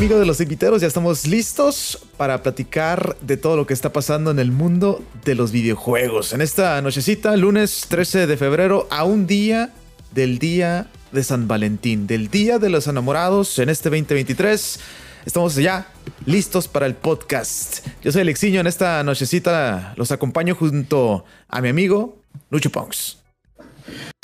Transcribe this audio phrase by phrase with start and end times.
[0.00, 0.80] amigo de los inviteros?
[0.80, 5.34] Ya estamos listos para platicar de todo lo que está pasando en el mundo de
[5.34, 6.32] los videojuegos.
[6.32, 9.74] En esta nochecita, lunes 13 de febrero, a un día
[10.14, 14.80] del día de San Valentín, del día de los enamorados en este 2023.
[15.26, 15.86] Estamos ya
[16.24, 17.86] listos para el podcast.
[18.02, 18.60] Yo soy Alexiño.
[18.60, 22.16] En esta nochecita los acompaño junto a mi amigo
[22.48, 23.18] Lucho Ponks.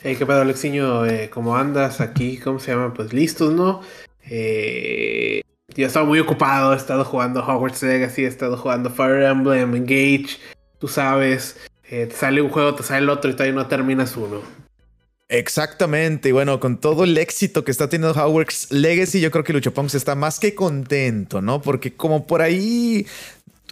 [0.02, 1.04] Hey, ¿qué pedo, Alexiño?
[1.04, 2.38] Eh, ¿Cómo andas aquí?
[2.38, 2.94] ¿Cómo se llama?
[2.94, 3.82] Pues listos, ¿no?
[4.22, 5.42] Eh,
[5.76, 9.74] yo he estado muy ocupado, he estado jugando Hogwarts Legacy, he estado jugando Fire Emblem,
[9.74, 10.38] Engage,
[10.78, 11.56] tú sabes,
[11.90, 14.40] eh, te sale un juego, te sale el otro y todavía no terminas uno.
[15.28, 19.52] Exactamente, y bueno, con todo el éxito que está teniendo Hogwarts Legacy, yo creo que
[19.52, 21.60] Lucho Ponks está más que contento, ¿no?
[21.60, 23.06] Porque como por ahí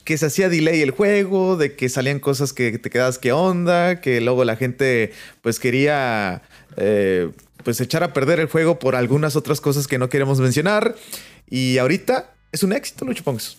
[0.05, 4.01] que se hacía delay el juego, de que salían cosas que te quedas que onda,
[4.01, 6.43] que luego la gente pues quería
[6.77, 7.31] eh,
[7.65, 10.95] pues echar a perder el juego por algunas otras cosas que no queremos mencionar.
[11.49, 13.59] Y ahorita es un éxito, Lucho Ponks.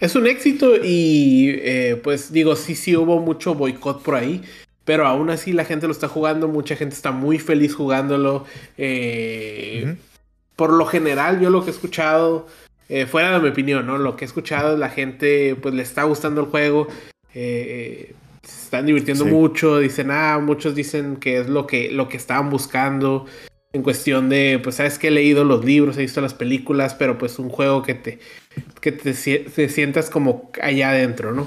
[0.00, 4.42] Es un éxito y eh, pues digo, sí, sí hubo mucho boicot por ahí.
[4.84, 8.46] Pero aún así la gente lo está jugando, mucha gente está muy feliz jugándolo.
[8.78, 9.96] Eh,
[10.56, 12.46] por lo general, yo lo que he escuchado,
[12.88, 13.98] eh, fuera de mi opinión, ¿no?
[13.98, 16.88] Lo que he escuchado, la gente pues le está gustando el juego.
[17.32, 18.14] se
[18.68, 19.78] están divirtiendo mucho.
[19.78, 23.26] Dicen, ah, muchos dicen que es lo que, lo que estaban buscando
[23.72, 27.18] en cuestión de, pues sabes que he leído los libros, he visto las películas, pero
[27.18, 28.18] pues un juego que te,
[28.80, 31.46] que te, sientas como allá adentro, ¿no?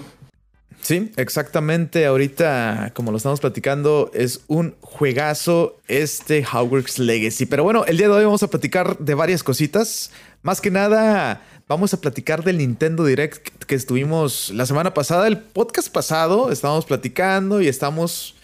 [0.81, 2.05] Sí, exactamente.
[2.05, 7.45] Ahorita, como lo estamos platicando, es un juegazo este Hogwarts Legacy.
[7.45, 10.11] Pero bueno, el día de hoy vamos a platicar de varias cositas.
[10.41, 15.27] Más que nada, vamos a platicar del Nintendo Direct que estuvimos la semana pasada.
[15.27, 18.35] El podcast pasado estábamos platicando y estamos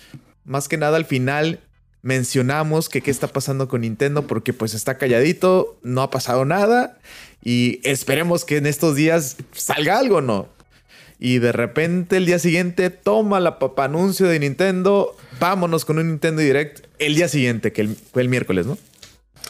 [0.45, 1.59] más que nada al final
[2.01, 6.97] mencionamos que qué está pasando con Nintendo porque pues está calladito, no ha pasado nada
[7.43, 10.47] y esperemos que en estos días salga algo, ¿no?
[11.19, 16.07] Y de repente el día siguiente toma la papa anuncio de Nintendo, vámonos con un
[16.09, 18.77] Nintendo Direct el día siguiente, que fue el miércoles, ¿no?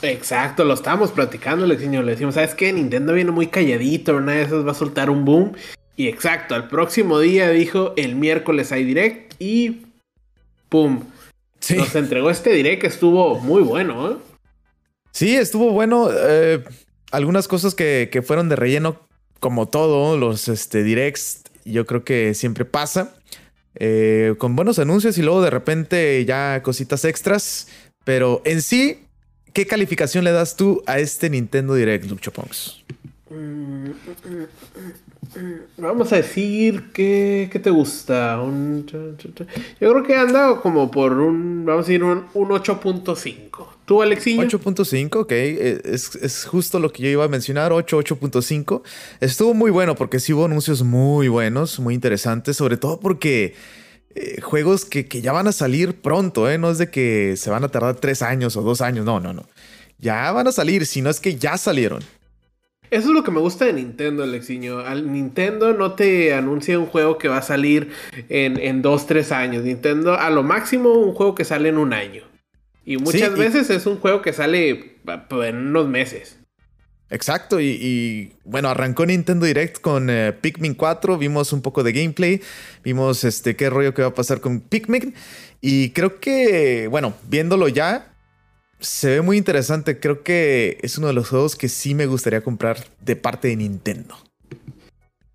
[0.01, 2.71] Exacto, lo estábamos platicando, le decimos, ¿sabes qué?
[2.71, 5.53] Nintendo viene muy calladito, una de esas va a soltar un boom.
[5.95, 9.87] Y exacto, al próximo día dijo, el miércoles hay Direct y
[10.69, 11.03] ¡pum!
[11.75, 14.15] Nos entregó este direct que estuvo muy bueno, ¿eh?
[15.11, 16.09] Sí, estuvo bueno.
[16.11, 16.63] Eh,
[17.11, 19.01] algunas cosas que, fueron de relleno,
[19.39, 23.13] como todo, los este, directs, yo creo que siempre pasa.
[23.79, 27.67] Eh, con buenos anuncios y luego de repente ya cositas extras.
[28.03, 29.01] Pero en sí,
[29.53, 32.31] ¿qué calificación le das tú a este Nintendo Direct, Lucho?
[35.77, 38.37] Vamos a decir que, ¿qué te gusta?
[38.37, 43.67] yo creo que anda como por un, vamos a decir, un, 8.5.
[43.85, 44.43] ¿Tú, Alexinho?
[44.43, 45.31] 8.5, ok.
[45.31, 48.81] Eh, es, justo lo que yo iba a mencionar, 8, 8.5.
[49.19, 53.55] Estuvo muy bueno porque sí hubo anuncios muy buenos, muy interesantes, sobre todo porque
[54.15, 56.57] eh, juegos que, que, ya van a salir pronto, ¿eh?
[56.57, 59.33] No es de que se van a tardar tres años o dos años, no, no,
[59.33, 59.45] no.
[59.99, 62.03] Ya van a salir, si no es que ya salieron.
[62.89, 64.79] Eso es lo que me gusta de Nintendo, Alexiño.
[64.79, 67.91] Al Nintendo no te anuncia un juego que va a salir
[68.29, 69.63] en, en dos, tres años.
[69.63, 72.23] Nintendo, a lo máximo, un juego que sale en un año.
[72.85, 74.95] Y muchas veces es un juego que sale
[75.27, 76.37] pues, en unos meses.
[77.09, 82.41] Exacto, y, bueno, arrancó Nintendo Direct con eh, Pikmin 4, vimos un poco de gameplay,
[82.83, 85.13] vimos este qué rollo que va a pasar con Pikmin,
[85.61, 88.13] y creo que, bueno, viéndolo ya,
[88.79, 89.99] se ve muy interesante.
[89.99, 93.55] Creo que es uno de los juegos que sí me gustaría comprar de parte de
[93.57, 94.15] Nintendo.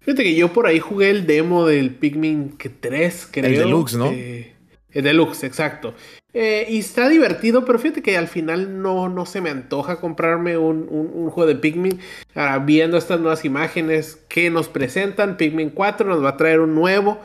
[0.00, 3.46] Fíjate que yo por ahí jugué el demo del Pikmin 3, creo.
[3.46, 4.10] El Deluxe, ¿no?
[4.10, 4.52] Eh,
[4.90, 5.94] el Deluxe, exacto.
[6.34, 10.56] Eh, y está divertido, pero fíjate que al final no, no se me antoja comprarme
[10.56, 12.00] un, un, juego de Pikmin.
[12.34, 16.74] Ahora, viendo estas nuevas imágenes que nos presentan, Pikmin 4 nos va a traer un
[16.74, 17.20] nuevo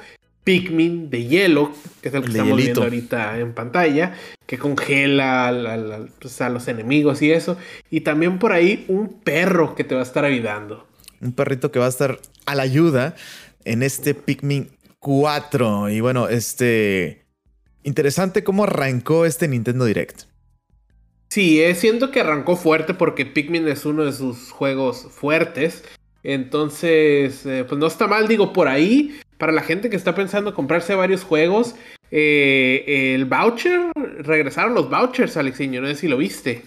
[0.48, 4.14] Pikmin de hielo, que es el que estamos viendo ahorita en pantalla,
[4.46, 7.58] que congela pues, a, los enemigos y eso.
[7.90, 10.88] Y también por ahí un perro que te va a estar ayudando.
[11.20, 13.18] Un perrito que va a estar a la ayuda
[13.66, 15.90] en este Pikmin 4.
[15.90, 17.26] Y bueno, este...
[17.84, 20.22] Interesante cómo arrancó este Nintendo Direct.
[21.28, 25.84] Sí, eh, siento que arrancó fuerte porque Pikmin es uno de sus juegos fuertes.
[26.24, 30.54] Entonces, eh, pues no está mal, digo, por ahí para la gente que está pensando
[30.54, 31.76] comprarse varios juegos,
[32.12, 36.64] eh, el voucher, regresaron los vouchers, Alexiño, no sé si lo viste.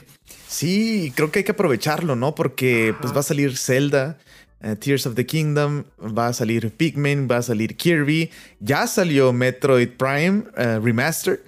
[0.47, 2.35] Sí, creo que hay que aprovecharlo, ¿no?
[2.35, 4.19] Porque pues va a salir Zelda,
[4.63, 9.33] eh, Tears of the Kingdom, va a salir Pikmin, va a salir Kirby, ya salió
[9.33, 11.41] Metroid Prime uh, Remastered.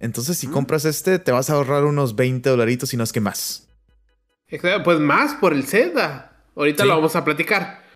[0.00, 3.20] Entonces, si compras este, te vas a ahorrar unos 20 dolaritos y no es que
[3.20, 3.66] más.
[4.84, 6.32] Pues más por el Zelda.
[6.54, 7.87] Ahorita lo vamos a platicar.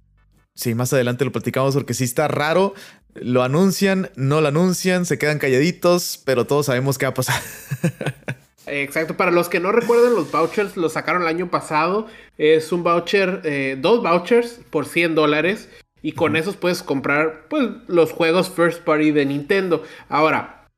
[0.55, 2.75] Sí, más adelante lo platicamos porque sí está raro.
[3.15, 7.43] Lo anuncian, no lo anuncian, se quedan calladitos, pero todos sabemos qué va a pasar.
[8.67, 12.07] Exacto, para los que no recuerdan, los vouchers los sacaron el año pasado.
[12.39, 15.69] Es un voucher, eh, dos vouchers por 100 dólares.
[16.01, 19.83] Y con esos puedes comprar pues, los juegos first party de Nintendo.
[20.09, 20.69] Ahora,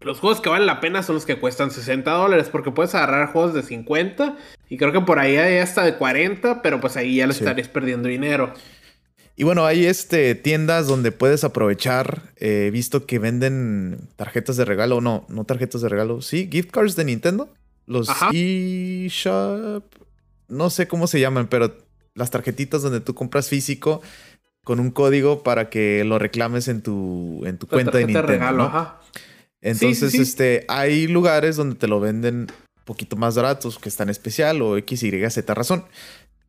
[0.00, 2.48] los juegos que valen la pena son los que cuestan 60 dólares.
[2.50, 4.36] Porque puedes agarrar juegos de 50.
[4.68, 6.62] Y creo que por ahí hay hasta de 40.
[6.62, 8.52] Pero pues ahí ya le estarías perdiendo dinero.
[9.36, 12.32] Y bueno, hay este, tiendas donde puedes aprovechar.
[12.36, 15.00] He visto que venden tarjetas de regalo.
[15.00, 16.22] No, no tarjetas de regalo.
[16.22, 17.52] Sí, gift cards de Nintendo.
[17.86, 19.84] Los eShop.
[20.48, 21.76] No sé cómo se llaman, pero
[22.14, 24.02] las tarjetitas donde tú compras físico
[24.62, 28.28] con un código para que lo reclames en tu, en tu cuenta de Nintendo.
[28.28, 28.98] regalo,
[29.60, 34.62] Entonces, este, hay lugares donde te lo venden un poquito más baratos, que están especial
[34.62, 35.84] o X, Y, Z razón.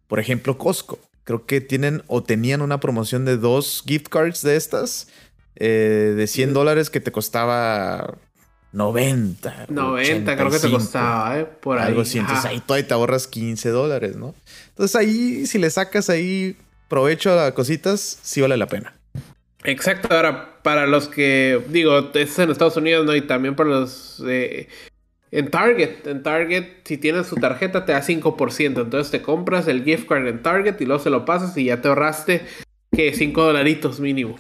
[0.07, 4.55] Por ejemplo, Costco creo que tienen o tenían una promoción de dos gift cards de
[4.55, 5.09] estas,
[5.57, 8.15] eh, de 100 dólares que te costaba
[8.71, 9.65] 90.
[9.69, 11.45] 90 creo que te costaba, ¿eh?
[11.45, 11.87] Por ahí.
[11.87, 12.19] Algo así.
[12.19, 14.35] Entonces ahí todavía te ahorras 15 dólares, ¿no?
[14.69, 16.57] Entonces ahí, si le sacas ahí
[16.87, 18.93] provecho a cositas, sí vale la pena.
[19.63, 20.09] Exacto.
[20.11, 23.15] Ahora, para los que, digo, es en Estados Unidos, ¿no?
[23.15, 24.67] Y también para los eh,
[25.31, 28.81] en Target, en Target, si tienes su tarjeta te da 5%.
[28.81, 31.81] Entonces te compras el gift card en Target y luego se lo pasas y ya
[31.81, 32.41] te ahorraste
[32.91, 34.37] que 5 dolaritos mínimo.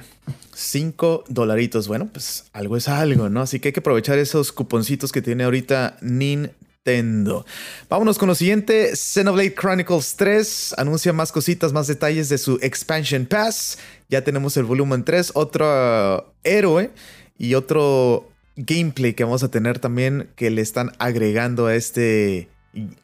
[0.53, 1.87] 5 dolaritos.
[1.87, 3.41] Bueno, pues algo es algo, ¿no?
[3.41, 7.45] Así que hay que aprovechar esos cuponcitos que tiene ahorita Nintendo.
[7.89, 8.95] Vámonos con lo siguiente.
[8.95, 13.79] Xenoblade Chronicles 3 anuncia más cositas, más detalles de su Expansion Pass.
[14.07, 16.91] Ya tenemos el volumen 3, otro héroe
[17.37, 22.49] y otro gameplay que vamos a tener también que le están agregando a este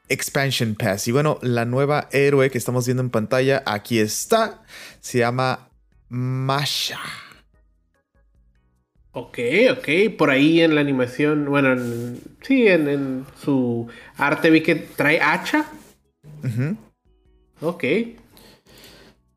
[0.09, 1.07] Expansion Pass.
[1.07, 4.63] Y bueno, la nueva héroe que estamos viendo en pantalla, aquí está.
[4.99, 5.69] Se llama
[6.09, 6.99] Masha.
[9.13, 9.39] Ok,
[9.71, 10.15] ok.
[10.17, 11.75] Por ahí en la animación, bueno,
[12.41, 15.65] sí, en, su arte vi que trae hacha.
[17.61, 17.83] Ok.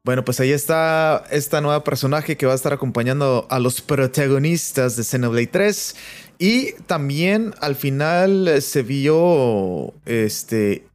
[0.04, 4.96] Bueno, pues ahí está esta nueva personaje que va a estar acompañando a los protagonistas
[4.96, 5.96] de Xenoblade 3.
[6.38, 10.86] Y también al final se vio este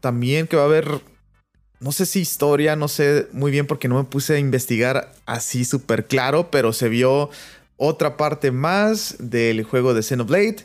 [0.00, 1.00] también que va a haber
[1.80, 5.64] no sé si historia, no sé muy bien porque no me puse a investigar así
[5.64, 7.30] súper claro, pero se vio
[7.78, 10.56] otra parte más del juego de Xenoblade.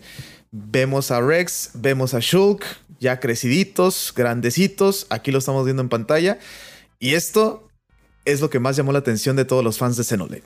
[0.52, 2.66] Vemos a Rex, vemos a Shulk,
[3.00, 6.38] ya creciditos, grandecitos, aquí lo estamos viendo en pantalla.
[7.00, 7.67] Y esto
[8.28, 10.44] es lo que más llamó la atención de todos los fans de Xenoblade.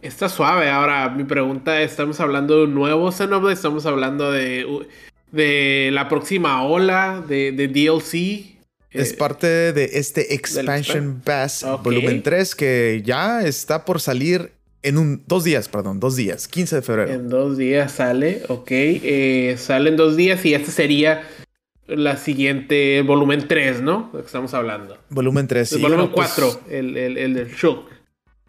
[0.00, 0.70] Está suave.
[0.70, 3.54] Ahora, mi pregunta es, ¿estamos hablando de un nuevo Xenoblade?
[3.54, 4.86] ¿Estamos hablando de,
[5.32, 8.56] de la próxima ola de, DLC?
[8.90, 14.52] Es eh, parte de este Expansion Pass Volumen 3 que ya está por salir
[14.82, 17.12] en un, dos días, perdón, dos días, 15 de febrero.
[17.12, 18.70] En dos días sale, ok.
[18.70, 21.22] Eh, sale en dos días y este sería
[21.96, 24.10] la siguiente, volumen 3, ¿no?
[24.12, 24.98] que estamos hablando.
[25.10, 27.84] Volumen 3, El volumen 4, pues, el, el, el del show.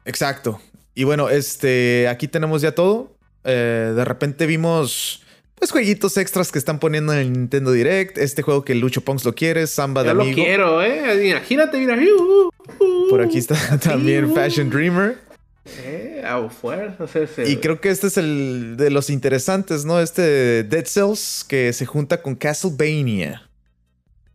[0.06, 0.60] Exacto.
[0.96, 3.16] Y bueno, este, aquí tenemos ya todo.
[3.44, 5.24] Eh, de repente vimos,
[5.56, 8.18] pues, jueguitos extras que están poniendo en el Nintendo Direct.
[8.18, 10.30] Este juego que Lucho Ponks lo quiere, Samba de Amigo.
[10.30, 11.30] lo quiero, ¿eh?
[11.30, 11.96] Imagínate, mira.
[11.96, 15.18] Uh, uh, uh, Por aquí está también Fashion Dreamer.
[15.66, 17.06] Eh, fuerza,
[17.46, 20.02] y creo que este es el de los interesantes, ¿no?
[20.02, 23.50] Este Dead Cells que se junta con Castlevania.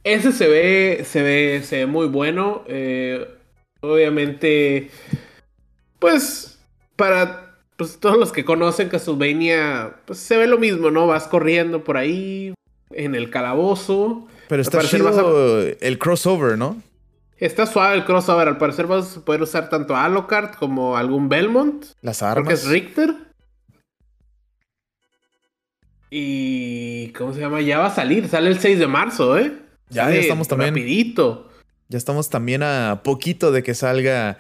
[0.05, 2.65] Ese se ve, se ve, se ve muy bueno.
[2.67, 3.29] Eh,
[3.81, 4.91] obviamente,
[5.99, 6.59] pues
[6.97, 11.07] para pues, todos los que conocen Castlevania, pues se ve lo mismo, ¿no?
[11.07, 12.55] Vas corriendo por ahí
[12.91, 14.27] en el calabozo.
[14.49, 16.83] Pero está chido el crossover, ¿no?
[17.39, 18.49] Está suave el crossover.
[18.49, 21.87] Al parecer vas a poder usar tanto Alucard como algún Belmont.
[22.03, 22.35] Las armas.
[22.35, 23.15] Creo que es Richter.
[26.11, 27.13] Y.
[27.17, 27.61] ¿Cómo se llama?
[27.61, 28.29] Ya va a salir.
[28.29, 29.53] Sale el 6 de marzo, ¿eh?
[29.91, 30.75] Ya, estamos también.
[30.75, 31.49] Rapidito.
[31.89, 34.39] Ya estamos también a poquito de que salga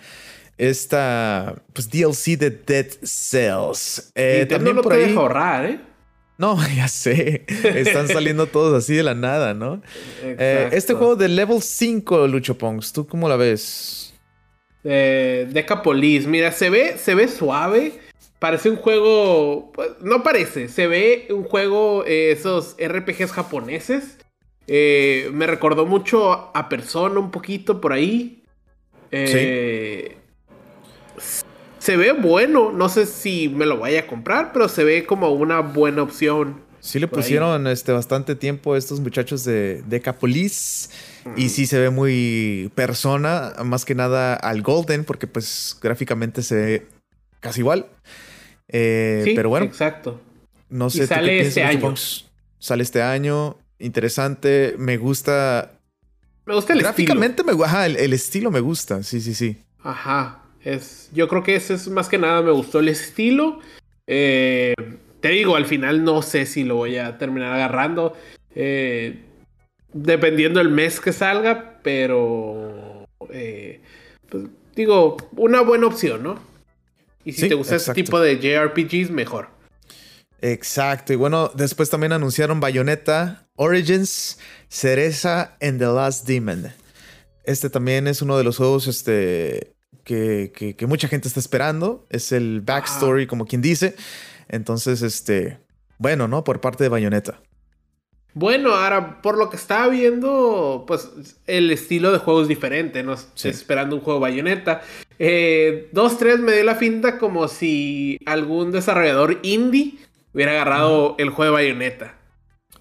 [0.59, 4.13] esta pues, DLC de Dead Cells.
[4.15, 5.15] Eh, también no por ahí...
[5.15, 5.81] ahorrar, ¿eh?
[6.39, 7.45] No, ya sé.
[7.65, 9.83] Están saliendo todos así de la nada, ¿no?
[10.23, 14.15] Eh, este juego de level 5, Lucho Pongs, ¿tú cómo la ves?
[14.85, 17.93] Eh, Decapolis, mira, se ve, se ve suave.
[18.39, 19.73] Parece un juego.
[19.73, 24.19] Pues, no parece, se ve un juego, eh, esos RPGs japoneses.
[24.69, 28.45] Eh, me recordó mucho a Persona un poquito por ahí.
[29.11, 30.15] sí
[31.89, 32.71] se ve bueno.
[32.71, 36.61] No sé si me lo vaya a comprar, pero se ve como una buena opción.
[36.81, 40.91] Sí le pusieron este, bastante tiempo a estos muchachos de Decapolis.
[41.35, 46.55] Y sí se ve muy persona, más que nada al Golden, porque pues gráficamente se
[46.55, 46.87] ve
[47.41, 47.87] casi igual.
[48.69, 50.21] Eh, Sí, pero bueno, Exacto.
[50.69, 50.99] no sé.
[50.99, 51.95] y ¿tú qué sale este año.
[52.59, 53.57] Sale este año.
[53.79, 54.75] Interesante.
[54.77, 55.73] Me gusta.
[56.45, 56.91] Me gusta el estilo.
[56.91, 59.03] Gráficamente me Ajá, el, el estilo me gusta.
[59.03, 59.57] Sí, sí, sí.
[59.83, 60.43] Ajá.
[60.65, 63.61] Es, yo creo que ese es más que nada me gustó el estilo.
[64.07, 64.75] Eh,
[65.21, 68.17] te digo, al final no sé si lo voy a terminar agarrando.
[68.55, 69.25] eh,
[69.93, 73.81] dependiendo el mes que salga, pero eh,
[74.29, 74.45] pues,
[74.77, 76.39] digo, una buena opción, ¿no?
[77.25, 77.93] Y si Sí, te gusta exacto.
[77.93, 79.49] ese tipo de JRPGs, mejor.
[80.41, 81.13] Exacto.
[81.13, 84.39] Y bueno, después también anunciaron Bayonetta, Origins,
[84.69, 86.73] Cereza and the Last Demon.
[87.45, 89.73] Este también es uno de los juegos este,
[90.09, 92.07] que, que- que mucha gente está esperando.
[92.11, 93.95] Es el backstory, como quien dice.
[94.49, 95.59] Entonces, este,
[95.99, 96.43] bueno, ¿no?
[96.43, 97.41] Por parte de Bayonetta.
[98.35, 101.09] Bueno, ahora, por lo que estaba viendo, pues
[101.47, 103.17] el estilo de juego es diferente, ¿no?
[103.35, 103.49] Sí.
[103.49, 104.81] Esperando un juego bayoneta.
[105.19, 109.99] Eh, 2-3 me dio la finta como si algún desarrollador indie
[110.33, 112.15] hubiera agarrado el juego de bayoneta.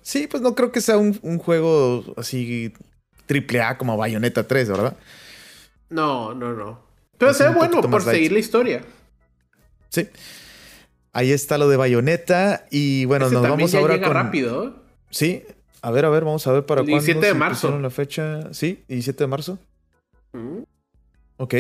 [0.01, 2.71] Sí, pues no creo que sea un, un juego así
[3.25, 4.95] triple A como Bayonetta 3, ¿verdad?
[5.89, 6.86] No, no, no.
[7.17, 8.15] Pero Es se ve un bueno por light.
[8.15, 8.81] seguir la historia.
[9.89, 10.07] Sí.
[11.13, 12.65] Ahí está lo de Bayonetta.
[12.69, 14.15] Y bueno, Ese nos vamos ya ahora llega con.
[14.15, 14.83] rápido.
[15.09, 15.43] Sí.
[15.81, 16.91] A ver, a ver, vamos a ver para cuándo.
[16.97, 17.79] 17 de marzo.
[17.79, 18.53] la fecha.
[18.53, 19.59] Sí, 17 de marzo.
[20.33, 20.59] Mm,
[21.37, 21.53] Ok.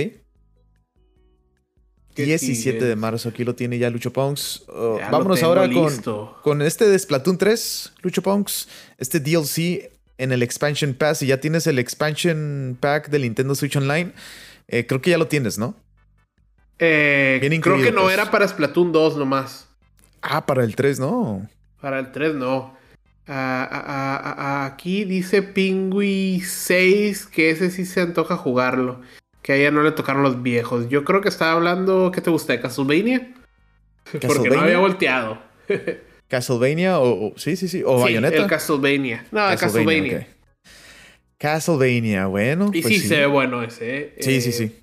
[2.15, 3.29] ¿Qué 17 de marzo.
[3.29, 4.63] Aquí lo tiene ya Lucho Punks.
[4.69, 8.67] Oh, ya vámonos ahora con, con este de Splatoon 3, Lucho Punks.
[8.97, 11.21] Este DLC en el Expansion Pass.
[11.21, 14.13] Y ya tienes el Expansion Pack del Nintendo Switch Online.
[14.67, 15.75] Eh, creo que ya lo tienes, ¿no?
[16.79, 18.13] Eh, Bien creo que no pues.
[18.13, 19.67] era para Splatoon 2 nomás.
[20.21, 21.47] Ah, para el 3, no.
[21.81, 22.75] Para el 3 no.
[23.27, 29.01] Ah, ah, ah, aquí dice Pingui 6 que ese sí se antoja jugarlo.
[29.41, 30.89] Que a ella no le tocaron los viejos.
[30.89, 32.53] Yo creo que estaba hablando, ¿qué te gusta?
[32.53, 33.33] ¿De Castlevania?
[34.11, 34.63] Porque no ¿Castlevania?
[34.63, 35.41] había volteado.
[36.27, 37.83] Castlevania o, o- sí, sí, sí.
[37.85, 38.37] O sí, Bayonetta.
[38.43, 39.25] el Castlevania.
[39.31, 40.17] No, el Castlevania.
[40.19, 40.36] ok.
[41.37, 42.71] Castlevania, bueno.
[42.73, 43.97] Y pues sí, se ve bueno ese.
[43.97, 44.15] ¿eh?
[44.19, 44.75] Sí, sí, Eh, sí.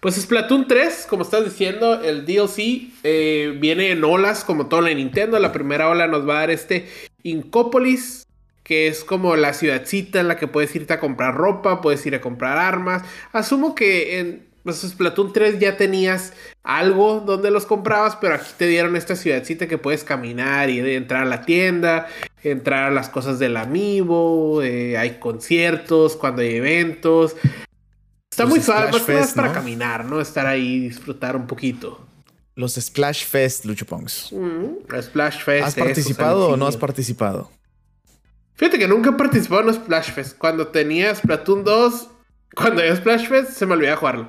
[0.00, 4.98] Pues Splatoon 3, como estás diciendo, el DLC eh, viene en olas, como todo en
[4.98, 5.38] Nintendo.
[5.38, 6.86] La primera ola nos va a dar este
[7.22, 8.26] Incópolis,
[8.62, 12.14] que es como la ciudadcita en la que puedes irte a comprar ropa, puedes ir
[12.14, 13.02] a comprar armas.
[13.32, 18.66] Asumo que en pues, Splatoon 3 ya tenías algo donde los comprabas, pero aquí te
[18.66, 22.08] dieron esta ciudadcita que puedes caminar y entrar a la tienda,
[22.42, 27.36] entrar a las cosas del amiibo, eh, hay conciertos, cuando hay eventos.
[28.30, 29.54] Está Los muy suave, más Fest, para ¿no?
[29.54, 30.20] caminar, ¿no?
[30.20, 32.00] Estar ahí y disfrutar un poquito.
[32.56, 34.32] Los Splash Fest, Lucho Pongs.
[34.32, 35.66] Mm, la Splash Fest.
[35.66, 37.50] ¿Has eso, participado o no has participado?
[38.54, 40.38] Fíjate que nunca he participado en los Splash Fest.
[40.38, 42.08] Cuando tenía Splatoon 2,
[42.54, 44.28] cuando había Splash Fest, se me olvidaba jugarlo.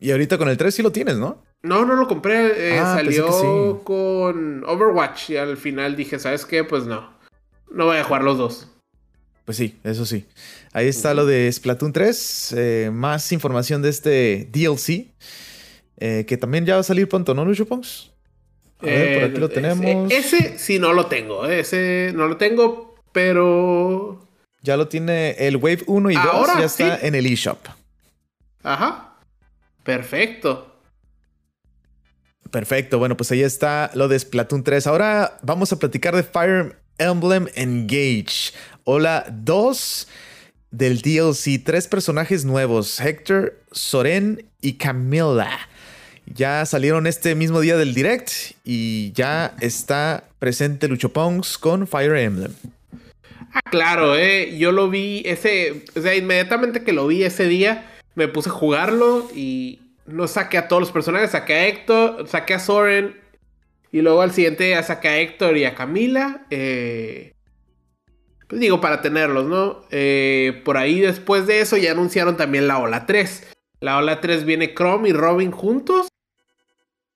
[0.00, 1.42] Y ahorita con el 3 sí lo tienes, ¿no?
[1.62, 2.74] No, no lo compré.
[2.74, 3.28] eh, Ah, salió
[3.78, 3.84] sí.
[3.84, 5.30] con Overwatch.
[5.30, 6.64] Y al final dije, ¿sabes qué?
[6.64, 7.14] Pues no.
[7.70, 8.68] No voy a jugar los dos.
[9.44, 10.26] Pues sí, eso sí.
[10.72, 12.54] Ahí está lo de Splatoon 3.
[12.56, 15.12] eh, más información de este DLC.
[15.98, 18.10] eh, que también ya va a salir pronto, ¿no, Lucho Pongs?
[18.80, 20.12] A ver, por aquí lo ese- tenemos.
[20.12, 21.46] Ese, sí no lo tengo.
[21.46, 24.26] Ese no lo tengo, pero.
[24.60, 26.24] Ya lo tiene el Wave 1 y 2.
[26.26, 27.06] Ahora Ya está sí.
[27.06, 27.58] en el eShop.
[28.62, 29.13] Ajá.
[29.84, 30.70] Perfecto.
[32.50, 34.86] Perfecto, bueno, pues ahí está lo de Splatoon 3.
[34.86, 38.52] Ahora vamos a platicar de Fire Emblem Engage.
[38.84, 40.08] Hola 2
[40.70, 41.62] del DLC.
[41.64, 45.68] Tres personajes nuevos, Hector, Soren y Camilla.
[46.26, 48.30] Ya salieron este mismo día del direct
[48.64, 52.52] y ya está presente Lucho Pongs con Fire Emblem.
[53.52, 54.56] Ah, claro, eh.
[54.58, 55.84] Yo lo vi ese.
[55.94, 60.58] O sea, inmediatamente que lo vi ese día, me puse a jugarlo y no saqué
[60.58, 61.30] a todos los personajes.
[61.30, 63.20] Saqué a Héctor, saqué a Soren.
[63.92, 66.46] Y luego al siguiente día saqué a Héctor y a Camila.
[66.50, 67.34] eh,
[68.48, 69.84] pues digo, para tenerlos, ¿no?
[69.90, 73.52] Eh, por ahí después de eso ya anunciaron también la Ola 3.
[73.80, 76.08] La Ola 3 viene Chrome y Robin juntos.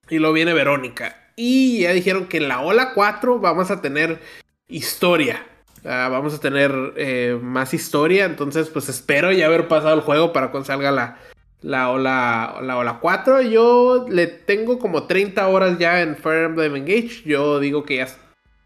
[0.09, 1.31] Y luego viene Verónica.
[1.35, 4.19] Y ya dijeron que en la Ola 4 vamos a tener
[4.67, 5.45] historia.
[5.85, 8.25] Ah, vamos a tener eh, más historia.
[8.25, 11.17] Entonces, pues espero ya haber pasado el juego para cuando salga la,
[11.61, 13.41] la, ola, la Ola 4.
[13.43, 17.23] Yo le tengo como 30 horas ya en Fire Emblem Engage.
[17.25, 18.07] Yo digo que ya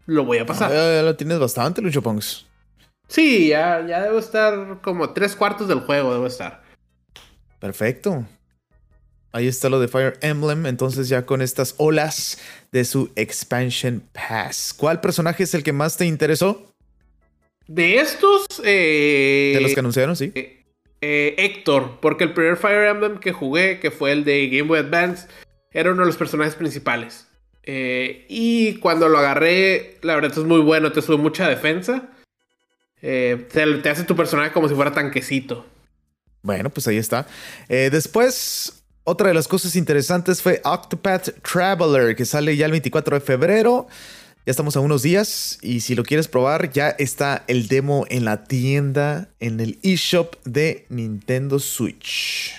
[0.06, 0.72] lo voy a pasar.
[0.72, 2.46] Ah, ya lo tienes bastante, Lucho Pongs.
[3.08, 6.62] Sí, ya, ya debo estar como tres cuartos del juego, debo estar.
[7.60, 8.24] Perfecto.
[9.32, 12.38] Ahí está lo de Fire Emblem, entonces ya con estas olas
[12.70, 14.72] de su Expansion Pass.
[14.76, 16.73] ¿Cuál personaje es el que más te interesó?
[17.66, 18.46] De estos.
[18.62, 20.32] Eh, de los que anunciaron, sí.
[20.34, 20.64] Eh,
[21.00, 24.80] eh, Héctor, porque el primer Fire Emblem que jugué, que fue el de Game Boy
[24.80, 25.28] Advance,
[25.70, 27.26] era uno de los personajes principales.
[27.66, 32.10] y cuando lo agarré, la verdad es muy bueno, te sube mucha defensa.
[33.00, 35.64] te, hace tu personaje como si fuera tanquecito.
[36.42, 37.26] Bueno, pues ahí está.
[37.68, 43.20] después, otra de las cosas interesantes fue Octopath Traveler, que sale ya el 24 de
[43.20, 43.86] febrero.
[44.46, 48.26] Ya estamos a unos días y si lo quieres probar, ya está el demo en
[48.26, 52.54] la tienda, en el eShop de Nintendo Switch.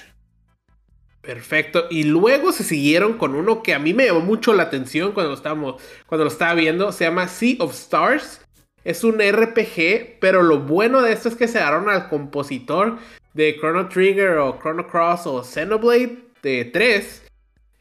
[1.21, 1.85] Perfecto.
[1.91, 5.29] Y luego se siguieron con uno que a mí me llamó mucho la atención cuando
[5.29, 6.91] lo, estábamos, cuando lo estaba viendo.
[6.91, 8.41] Se llama Sea of Stars.
[8.83, 12.97] Es un RPG, pero lo bueno de esto es que se dieron al compositor
[13.35, 17.25] de Chrono Trigger o Chrono Cross o Xenoblade de 3.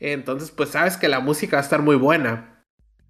[0.00, 2.53] Entonces, pues sabes que la música va a estar muy buena.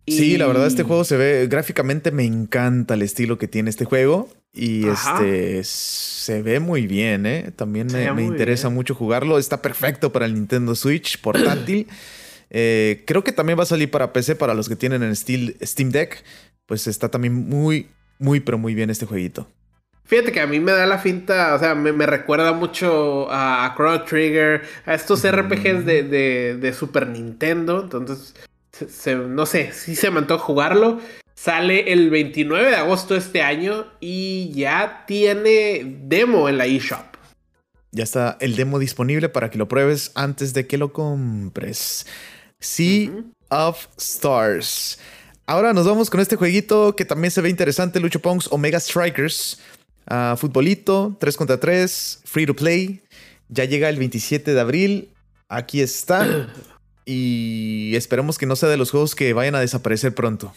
[0.07, 3.85] Sí, la verdad, este juego se ve gráficamente, me encanta el estilo que tiene este
[3.85, 4.29] juego.
[4.53, 7.51] Y este se ve muy bien, ¿eh?
[7.57, 9.39] También me, interesa mucho jugarlo.
[9.39, 11.87] Está perfecto para el Nintendo Switch portátil.
[12.57, 15.91] Eh, creo que también va a salir para PC para los que tienen en Steam
[15.91, 16.23] Deck.
[16.67, 17.89] Pues está también muy,
[18.21, 19.49] muy, pero muy bien este jueguito.
[20.05, 24.05] Fíjate que a mí me da la finta, o sea, me, recuerda mucho a, Chrono
[24.05, 27.83] Trigger, a estos RPGs de, de Super Nintendo.
[27.83, 28.35] Entonces,
[29.29, 31.01] no sé, si se me antoja jugarlo.
[31.35, 37.17] Sale el 29 de agosto de este año y ya tiene demo en la eShop.
[37.91, 42.07] Ya está el demo disponible para que lo pruebes antes de que lo compres.
[42.61, 43.11] Sea
[43.51, 44.99] of Stars.
[45.47, 49.61] Ahora nos vamos con este jueguito que también se ve interesante, Lucho Pongs Omega Strikers.
[50.11, 53.03] Uh, futbolito, 3 contra 3, free to play.
[53.49, 55.15] Ya llega el 27 de abril.
[55.49, 56.49] Aquí está.
[57.05, 60.53] Y esperemos que no sea de los juegos que vayan a desaparecer pronto.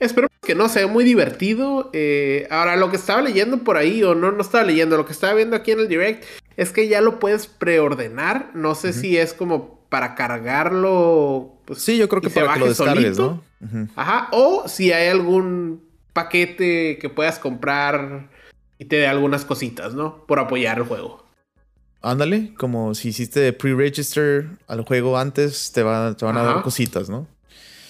[0.00, 1.90] Esperemos que no sea muy divertido.
[1.92, 5.12] Eh, ahora, lo que estaba leyendo por ahí, o no, no estaba leyendo, lo que
[5.12, 6.24] estaba viendo aquí en el direct,
[6.56, 8.50] es que ya lo puedes preordenar.
[8.54, 11.52] No sé si es como para cargarlo.
[11.66, 13.42] Pues, sí, yo creo que para que lo descargues, ¿no?
[13.94, 14.28] Ajá.
[14.32, 18.28] O si hay algún paquete que puedas comprar
[18.78, 20.24] y te dé algunas cositas, ¿no?
[20.26, 21.21] Por apoyar el juego.
[22.02, 27.28] Ándale, como si hiciste pre-register al juego antes, te, van a dar cositas, ¿no?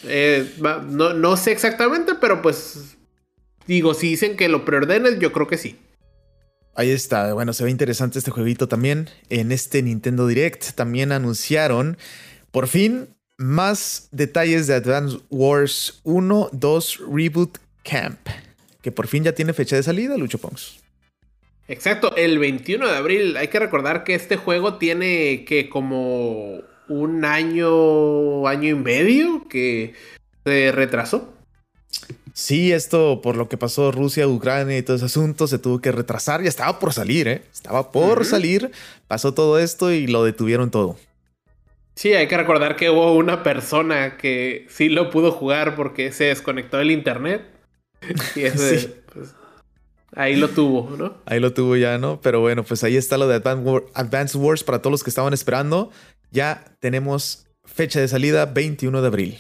[0.05, 0.53] Eh,
[0.89, 1.15] ¿no?
[1.15, 2.97] No sé exactamente, pero pues
[3.67, 5.79] digo, si dicen que lo preordenes, yo creo que sí.
[6.75, 9.09] Ahí está, bueno, se ve interesante este jueguito también.
[9.29, 11.97] En este Nintendo Direct también anunciaron
[12.51, 18.19] por fin más detalles de Advance Wars 1, 2 Reboot Camp,
[18.83, 20.82] que por fin ya tiene fecha de salida, Lucho Pons.
[21.73, 23.37] Exacto, el 21 de abril.
[23.39, 29.95] Hay que recordar que este juego tiene que como un año, año y medio que
[30.45, 31.33] se retrasó.
[32.35, 35.93] Sí, esto por lo que pasó Rusia, Ucrania y todo ese asunto se tuvo que
[35.93, 36.43] retrasar.
[36.43, 37.43] Ya estaba por salir, ¿eh?
[37.51, 38.71] Estaba por salir.
[39.09, 40.99] Pasó todo esto y lo detuvieron todo.
[41.95, 46.25] Sí, hay que recordar que hubo una persona que sí lo pudo jugar porque se
[46.25, 47.47] desconectó del internet.
[48.37, 49.02] Y ese, pues,
[50.15, 51.15] Ahí lo tuvo, ¿no?
[51.25, 52.21] Ahí lo tuvo ya, ¿no?
[52.21, 55.91] Pero bueno, pues ahí está lo de Advance Wars para todos los que estaban esperando.
[56.31, 59.39] Ya tenemos fecha de salida 21 de abril.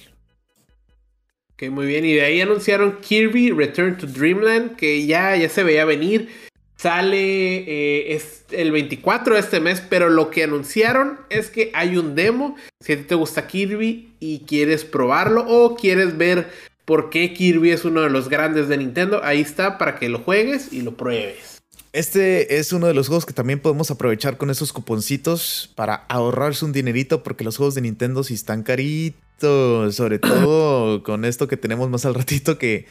[1.55, 2.05] Ok, muy bien.
[2.07, 6.31] Y de ahí anunciaron Kirby Return to Dreamland, que ya, ya se veía venir.
[6.77, 11.99] Sale eh, es el 24 de este mes, pero lo que anunciaron es que hay
[11.99, 12.57] un demo.
[12.81, 16.49] Si a ti te gusta Kirby y quieres probarlo o quieres ver
[16.85, 19.23] por qué Kirby es uno de los grandes de Nintendo.
[19.25, 21.53] Ahí está para que lo juegues y lo pruebes.
[21.93, 26.65] Este es uno de los juegos que también podemos aprovechar con esos cuponcitos para ahorrarse
[26.65, 31.59] un dinerito porque los juegos de Nintendo sí están caritos, sobre todo con esto que
[31.59, 32.87] tenemos más al ratito que,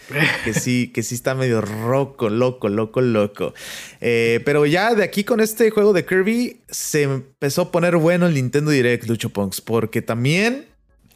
[0.53, 3.55] sí, que sí está medio roco, loco, loco, loco.
[4.01, 8.27] Eh, pero ya de aquí con este juego de Kirby se empezó a poner bueno
[8.27, 10.67] el Nintendo Direct, Lucho Punks, porque también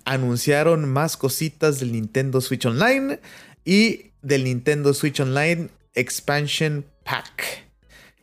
[0.05, 3.19] anunciaron más cositas del Nintendo Switch Online
[3.65, 7.65] y del Nintendo Switch Online Expansion Pack.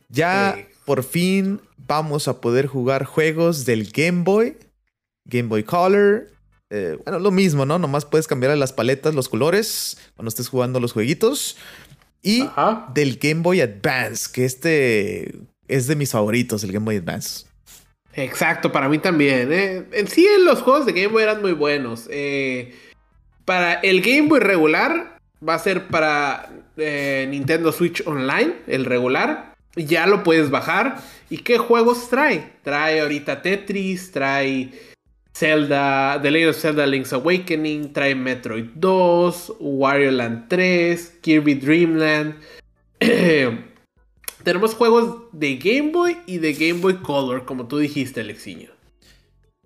[0.09, 4.57] Ya por fin vamos a poder jugar juegos del Game Boy,
[5.25, 6.31] Game Boy Color.
[6.69, 7.77] Eh, bueno, lo mismo, ¿no?
[7.77, 11.57] Nomás puedes cambiar las paletas, los colores cuando estés jugando los jueguitos.
[12.21, 12.47] Y
[12.93, 15.35] del Game Boy Advance, que este
[15.67, 17.45] es de mis favoritos, el Game Boy Advance.
[18.15, 19.51] Exacto, para mí también.
[19.51, 19.85] ¿eh?
[19.91, 22.07] En sí, los juegos de Game Boy eran muy buenos.
[22.11, 22.75] Eh,
[23.45, 29.55] para el Game Boy regular, va a ser para eh, Nintendo Switch Online, el regular.
[29.75, 30.97] Ya lo puedes bajar.
[31.29, 32.53] ¿Y qué juegos trae?
[32.61, 34.69] Trae ahorita Tetris, trae
[35.33, 42.35] Zelda, The Legend of Zelda Link's Awakening, trae Metroid 2, Wario Land 3, Kirby Dreamland.
[44.43, 48.69] tenemos juegos de Game Boy y de Game Boy Color, como tú dijiste, Alexiño.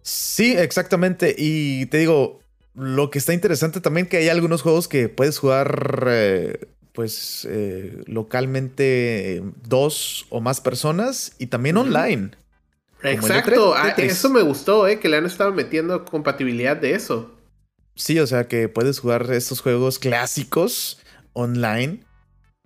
[0.01, 1.35] Sí, exactamente.
[1.37, 2.39] Y te digo,
[2.73, 8.03] lo que está interesante también que hay algunos juegos que puedes jugar eh, pues eh,
[8.05, 12.31] localmente dos o más personas y también online.
[13.03, 17.35] Exacto, ah, eso me gustó, eh, que le han estado metiendo compatibilidad de eso.
[17.95, 20.99] Sí, o sea que puedes jugar estos juegos clásicos
[21.33, 22.03] online,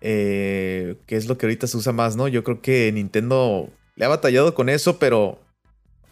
[0.02, 2.28] eh, que es lo que ahorita se usa más, ¿no?
[2.28, 5.40] Yo creo que Nintendo le ha batallado con eso, pero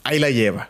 [0.03, 0.69] ahí la lleva.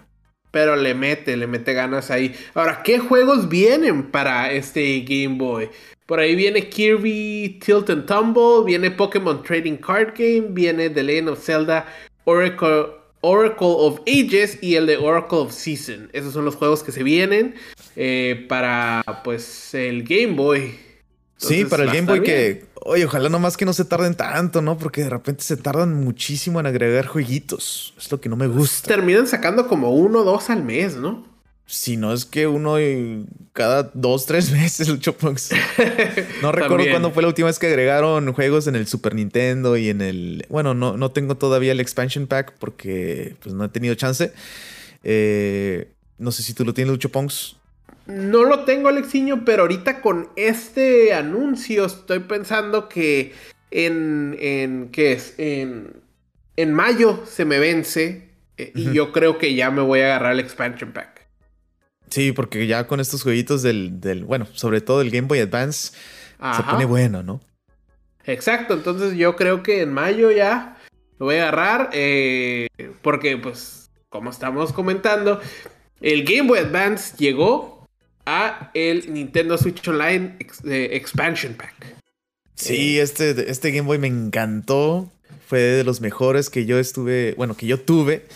[0.52, 2.34] Pero le mete, le mete ganas ahí.
[2.54, 5.70] Ahora, ¿qué juegos vienen para este Game Boy?
[6.08, 11.30] Por ahí viene Kirby Tilt and Tumble, viene Pokémon Trading Card Game, viene The Legend
[11.30, 11.86] of Zelda
[12.24, 12.86] Oracle,
[13.22, 16.10] Oracle of Ages y el de Oracle of Season.
[16.14, 17.54] Esos son los juegos que se vienen
[17.96, 20.89] eh, para pues el Game Boy.
[21.48, 24.78] Sí, para el Game Boy que, oye, ojalá nomás que no se tarden tanto, ¿no?
[24.78, 27.94] Porque de repente se tardan muchísimo en agregar jueguitos.
[27.98, 28.88] Es lo que no me gusta.
[28.88, 31.28] Terminan sacando como uno o dos al mes, ¿no?
[31.66, 32.78] Si no es que uno
[33.54, 35.52] cada dos, tres meses Punks.
[36.42, 39.90] No recuerdo cuándo fue la última vez que agregaron juegos en el Super Nintendo y
[39.90, 40.46] en el.
[40.50, 44.34] Bueno, no, no tengo todavía el expansion pack porque pues, no he tenido chance.
[45.04, 47.59] Eh, no sé si tú lo tienes, Lucho Punks.
[48.10, 53.34] No lo tengo, Alexiño, pero ahorita con este anuncio estoy pensando que
[53.70, 54.36] en.
[54.40, 55.36] en ¿Qué es?
[55.38, 56.02] En,
[56.56, 58.32] en mayo se me vence.
[58.58, 61.28] Eh, y yo creo que ya me voy a agarrar el expansion pack.
[62.10, 65.96] Sí, porque ya con estos jueguitos del, del bueno, sobre todo el Game Boy Advance,
[66.56, 67.42] se pone bueno, ¿no?
[68.26, 70.78] Exacto, entonces yo creo que en mayo ya
[71.20, 72.68] lo voy a agarrar, eh,
[73.04, 75.40] porque pues, como estamos comentando,
[76.02, 77.79] el Game Boy Advance llegó
[78.30, 81.74] a el Nintendo Switch Online Expansion Pack.
[82.54, 85.12] Sí, este, este Game Boy me encantó,
[85.48, 88.28] fue de los mejores que yo estuve, bueno, que yo tuve.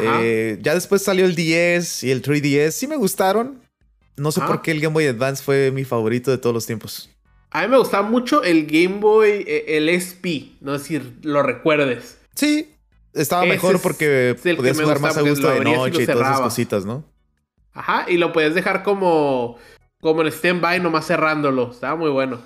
[0.00, 2.72] Eh, ya después salió el 10 y el 3DS.
[2.72, 3.60] Sí me gustaron.
[4.16, 7.08] No sé por qué el Game Boy Advance fue mi favorito de todos los tiempos.
[7.50, 10.56] A mí me gustaba mucho el Game Boy, eh, el SP.
[10.60, 12.18] No sé si lo recuerdes.
[12.34, 12.70] Sí,
[13.14, 17.11] estaba mejor porque podías jugar más a gusto de noche y, todas esas cositas, ¿no?
[17.74, 19.58] Ajá, y lo podías dejar como,
[20.00, 21.70] como en stand-by, nomás cerrándolo.
[21.70, 22.40] Estaba muy bueno.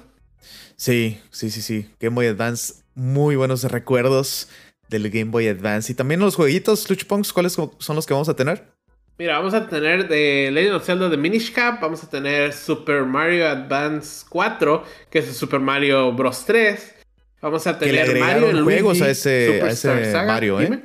[0.76, 1.90] Sí, sí, sí, sí.
[2.00, 4.48] Game Boy Advance, muy buenos recuerdos
[4.88, 5.92] del Game Boy Advance.
[5.92, 8.76] Y también los jueguitos, Luchpunks, ¿cuáles son los que vamos a tener?
[9.18, 13.04] Mira, vamos a tener de Legend of Zelda de Minish Cap, vamos a tener Super
[13.04, 16.44] Mario Advance 4, que es el Super Mario Bros.
[16.44, 16.94] 3.
[17.40, 20.82] Vamos a tener Mario juegos a ese, a ese Mario, ¿eh?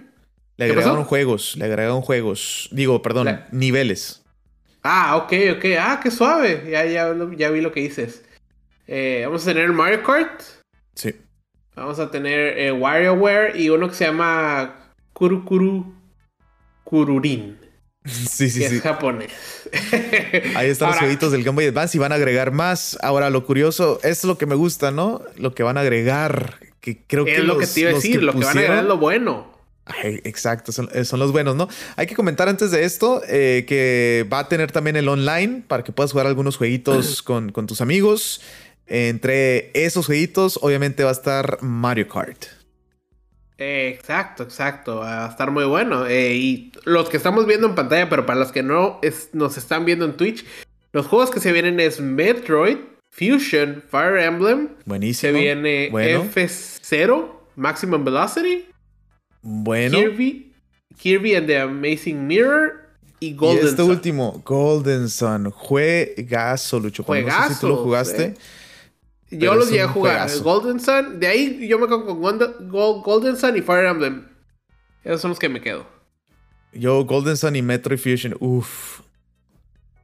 [0.55, 2.69] Le agregaron juegos, le agregaron juegos.
[2.71, 4.20] Digo, perdón, niveles.
[4.83, 5.65] Ah, ok, ok.
[5.79, 6.67] Ah, qué suave.
[6.69, 8.23] Ya, ya, ya vi lo que dices.
[8.87, 10.41] Eh, vamos a tener Mario Kart.
[10.95, 11.15] Sí.
[11.75, 15.93] Vamos a tener eh, WarioWare y uno que se llama Kurukuru
[16.83, 17.57] Kururin.
[18.03, 18.75] Sí, sí, que sí.
[18.77, 19.31] Es japonés.
[20.55, 22.97] Ahí están los jueguitos del Game Boy Advance y van a agregar más.
[23.03, 25.21] Ahora, lo curioso, esto es lo que me gusta, ¿no?
[25.37, 26.57] Lo que van a agregar.
[26.79, 28.79] Que creo que es lo que te iba a decir, lo que van a agregar
[28.79, 29.50] es lo bueno.
[30.03, 31.67] Exacto, eh, son, los buenos, ¿no?
[31.95, 35.83] Hay que comentar antes de esto eh, que va a tener también el online para
[35.83, 38.41] que puedas jugar algunos jueguitos con, con tus amigos.
[38.87, 42.45] Entre esos jueguitos, obviamente va a estar Mario Kart.
[43.61, 44.97] Exacto, exacto.
[44.97, 46.07] Va a estar muy bueno.
[46.07, 48.99] Eh, y los que estamos viendo en pantalla, pero para los que no
[49.33, 50.43] nos están viendo en Twitch,
[50.91, 52.77] los juegos que se vienen es Metroid,
[53.11, 54.69] Fusion, Fire Emblem.
[54.85, 55.33] Buenísimo.
[55.33, 58.65] Se viene F0, Maximum Velocity.
[59.41, 59.97] Bueno.
[59.97, 60.53] Kirby,
[60.97, 62.81] Kirby and the Amazing Mirror.
[63.19, 65.51] Y Golden y este último, Golden Sun.
[65.51, 67.03] Juegazo, Lucho.
[67.03, 67.39] Juegazo.
[67.39, 68.35] No sé si tú lo jugaste.
[69.29, 70.29] Yo los llegué a jugar.
[70.41, 71.19] Golden Sun.
[71.19, 72.21] De ahí yo me quedo con
[73.01, 74.27] Golden Sun y Fire Emblem.
[75.03, 75.85] Esos son los que me quedo.
[76.73, 78.35] Yo, Golden Sun y Metroid Fusion.
[78.39, 79.01] Uff.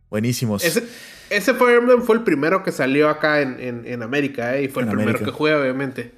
[0.09, 0.63] Buenísimos.
[0.63, 4.63] Ese, Fire Emblem fue el primero que salió acá en, América, ¿eh?
[4.63, 6.11] Y fue el primero que jugué, obviamente.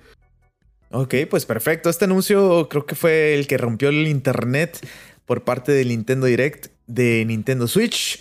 [0.91, 1.89] Ok, pues perfecto.
[1.89, 4.79] Este anuncio creo que fue el que rompió el internet
[5.25, 8.19] por parte del Nintendo Direct de Nintendo Switch.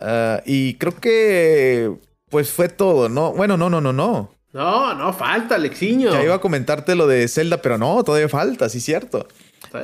[0.00, 1.92] Ah, y creo que
[2.28, 3.32] pues fue todo, ¿no?
[3.32, 4.34] Bueno, no, no, no, no.
[4.52, 6.12] No, no, falta, Alexiño.
[6.12, 9.26] Ya iba a comentarte lo de Zelda, pero no, todavía falta, sí, cierto.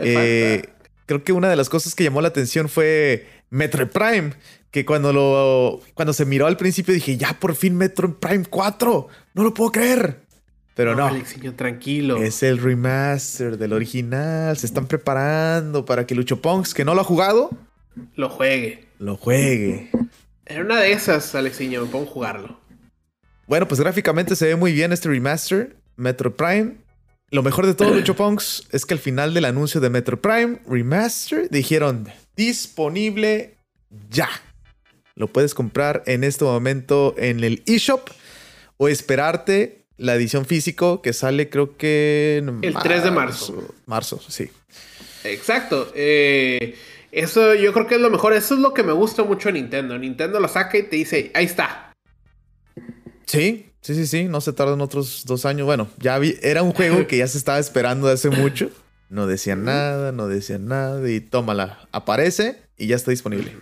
[0.03, 0.63] Eh,
[1.07, 4.33] creo que una de las cosas que llamó la atención fue Metroid Prime,
[4.71, 9.09] que cuando lo cuando se miró al principio dije, ya por fin Metroid Prime 4,
[9.35, 10.28] no lo puedo creer.
[10.79, 11.09] Pero no.
[11.09, 12.19] Alexiño, tranquilo.
[12.19, 14.57] Es el remaster del original.
[14.57, 17.51] Se están preparando para que Lucho Ponks, que no lo ha jugado,
[18.15, 18.87] lo juegue.
[19.01, 19.91] Lo juegue.
[20.47, 22.61] En una de esas, Alexiño, me pongo a jugarlo.
[23.49, 25.75] Bueno, pues gráficamente se ve muy bien este remaster.
[25.97, 26.77] Metro Prime.
[27.33, 30.61] Lo mejor de todo, Lucho Punks, es que al final del anuncio de Metro Prime
[30.65, 33.57] Remaster dijeron disponible
[34.11, 34.29] ya.
[35.17, 38.11] Lo puedes comprar en este momento en el eShop
[38.77, 43.75] o esperarte la edición físico que sale creo que el 3 de marzo.
[43.87, 44.49] Marzo, sí.
[45.25, 45.93] Exacto.
[45.95, 46.77] Eh,
[47.13, 48.33] eso yo creo que es lo mejor.
[48.33, 49.99] Eso es lo que me gusta mucho de Nintendo.
[49.99, 51.93] Nintendo lo saca y te dice, ahí está.
[53.27, 54.25] Sí, sí, sí, sí.
[54.25, 55.67] No se tardan otros dos años.
[55.67, 58.71] Bueno, ya vi, era un juego que ya se estaba esperando de hace mucho.
[59.11, 61.11] No decían nada, no decían nada.
[61.11, 63.57] Y tómala, aparece y ya está disponible.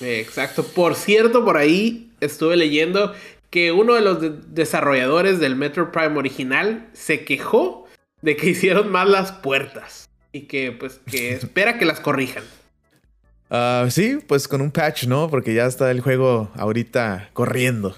[0.00, 0.64] Exacto.
[0.64, 3.14] Por cierto, por ahí estuve leyendo
[3.50, 7.86] que uno de los desarrolladores del Metro Prime original se quejó
[8.22, 12.44] de que hicieron mal las puertas y que pues que espera que las corrijan.
[13.48, 15.30] Ah, sí, pues con un patch, ¿no?
[15.30, 17.96] Porque ya está el juego ahorita corriendo.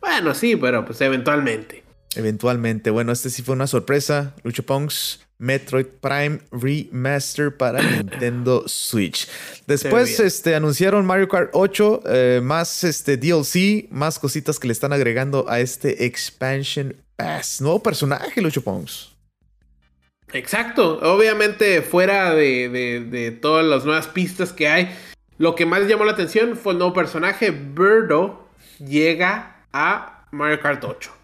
[0.00, 1.84] Bueno, sí, pero pues eventualmente.
[2.16, 2.90] Eventualmente.
[2.90, 4.34] Bueno, este sí fue una sorpresa.
[4.42, 9.28] Lucho Punks, Metroid Prime Remaster para Nintendo Switch.
[9.66, 14.92] Después este, anunciaron Mario Kart 8, eh, más este, DLC, más cositas que le están
[14.92, 17.60] agregando a este Expansion Pass.
[17.60, 19.10] Nuevo personaje, Lucho Punks.
[20.32, 20.98] Exacto.
[21.02, 24.96] Obviamente, fuera de, todas las nuevas pistas que hay,
[25.38, 27.50] lo que más llamó la atención fue el nuevo personaje.
[27.50, 28.48] Birdo
[28.78, 31.23] llega a Mario Kart 8.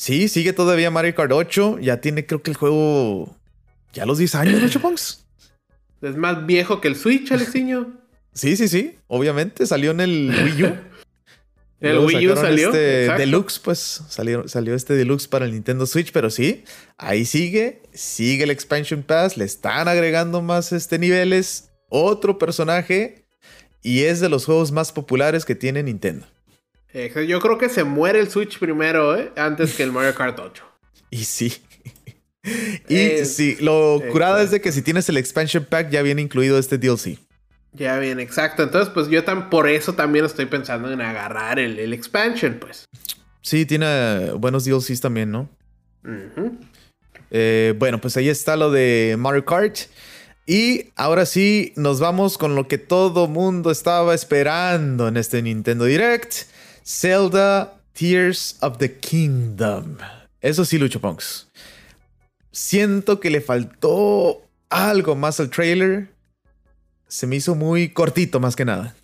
[0.00, 1.78] Sí, sigue todavía Mario Kart 8.
[1.80, 3.36] Ya tiene, creo que el juego.
[3.92, 5.26] Ya los 10 años, ¿no, Punks?
[6.00, 8.00] Es más viejo que el Switch, Alexiño.
[8.32, 8.96] sí, sí, sí.
[9.08, 10.76] Obviamente salió en el Wii U.
[11.80, 12.68] El Wii U salió.
[12.68, 16.64] Este Deluxe, pues salió, salió este Deluxe para el Nintendo Switch, pero sí,
[16.98, 23.24] ahí sigue, sigue el Expansion Pass, le están agregando más este, niveles, otro personaje,
[23.82, 26.26] y es de los juegos más populares que tiene Nintendo.
[26.92, 29.32] Yo creo que se muere el Switch primero, ¿eh?
[29.36, 30.64] antes que el Mario Kart 8.
[31.12, 31.52] Y sí.
[32.88, 36.56] y sí, lo curada es de que si tienes el Expansion Pack ya viene incluido
[36.56, 37.18] este DLC.
[37.72, 38.62] Ya bien, exacto.
[38.62, 42.84] Entonces, pues yo tan, por eso también estoy pensando en agarrar el, expansion, pues.
[43.42, 45.48] Sí, tiene buenos DLCs también, ¿no?
[47.30, 49.78] Eh, bueno, pues ahí está lo de Mario Kart.
[50.46, 55.84] Y ahora sí, nos vamos con lo que todo mundo estaba esperando en este Nintendo
[55.84, 56.49] Direct.
[56.84, 59.98] Zelda Tears of the Kingdom.
[60.40, 61.48] Eso sí, Lucho Punks.
[62.50, 66.08] Siento que le faltó algo más al trailer
[67.10, 68.94] se me hizo muy cortito más que nada.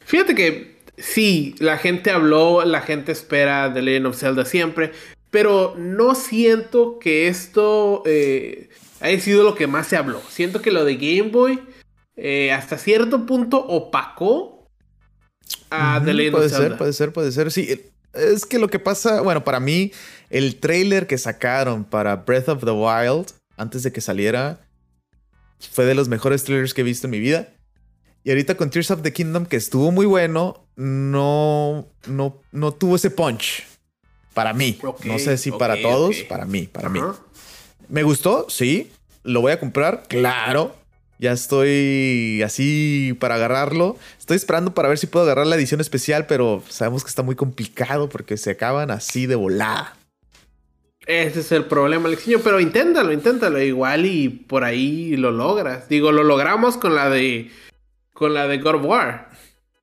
[0.00, 4.92] Fíjate que sí, la gente habló, la gente espera The Legend of Zelda siempre,
[5.30, 10.20] pero no siento que esto eh, haya sido lo que más se habló.
[10.28, 11.60] Siento que lo de Game Boy
[12.16, 14.63] eh, hasta cierto punto opacó
[15.70, 16.58] a The Legend of Zelda.
[16.58, 17.52] Puede ser, puede ser, puede ser.
[17.52, 19.92] Sí, es que lo que pasa, bueno, para mí,
[20.30, 23.26] el trailer que sacaron para Breath of the Wild
[23.56, 24.60] antes de que saliera
[25.72, 27.48] fue de los mejores trailers que he visto en mi vida.
[28.22, 32.96] Y ahorita con Tears of the Kingdom, que estuvo muy bueno, no, no, no tuvo
[32.96, 33.64] ese punch.
[34.32, 34.78] Para mí.
[35.04, 37.00] no sé si para todos, para mí, para mí.
[37.88, 38.46] ¿Me gustó?
[38.48, 38.90] Sí.
[39.22, 40.04] ¿Lo voy a comprar?
[40.08, 40.74] Claro.
[41.24, 43.96] Ya estoy así para agarrarlo.
[44.18, 47.34] Estoy esperando para ver si puedo agarrar la edición especial, pero sabemos que está muy
[47.34, 49.96] complicado porque se acaban así de volada.
[51.06, 52.40] Ese es el problema, Alexiño.
[52.44, 53.58] Pero inténtalo, inténtalo.
[53.58, 55.88] Igual y por ahí lo logras.
[55.88, 57.50] Digo, lo logramos con la de.
[58.12, 59.30] Con la de God of War.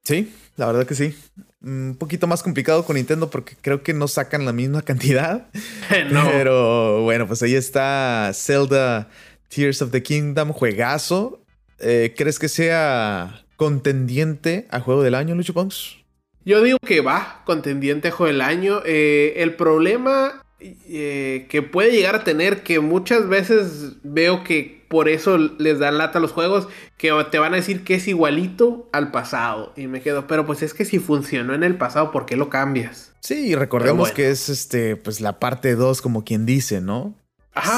[0.03, 1.17] Sí, la verdad que sí.
[1.63, 5.47] Un poquito más complicado con Nintendo porque creo que no sacan la misma cantidad.
[6.11, 6.29] no.
[6.29, 9.09] Pero bueno, pues ahí está Zelda
[9.53, 11.43] Tears of the Kingdom, juegazo.
[11.79, 15.97] Eh, ¿Crees que sea contendiente a juego del año, Lucho Pons?
[16.45, 18.81] Yo digo que va contendiente a juego del año.
[18.85, 25.09] Eh, el problema eh, que puede llegar a tener que muchas veces veo que por
[25.09, 28.89] eso les dan lata a los juegos que te van a decir que es igualito
[28.91, 32.25] al pasado y me quedo pero pues es que si funcionó en el pasado ¿por
[32.25, 33.13] qué lo cambias?
[33.21, 37.15] Sí, recordemos que es este pues la parte 2 como quien dice, ¿no?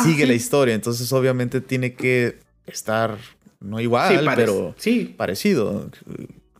[0.04, 3.18] Sigue la historia, entonces obviamente tiene que estar
[3.60, 5.14] no igual, pero sí.
[5.18, 5.90] parecido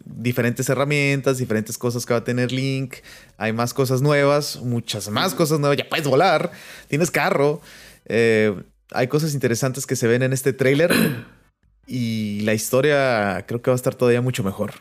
[0.06, 2.96] diferentes herramientas, diferentes cosas que va a tener Link.
[3.38, 5.78] Hay más cosas nuevas, muchas más cosas nuevas.
[5.78, 6.52] Ya puedes volar,
[6.88, 7.62] tienes carro.
[8.06, 8.54] Eh,
[8.92, 10.94] hay cosas interesantes que se ven en este tráiler
[11.88, 14.74] y la historia creo que va a estar todavía mucho mejor.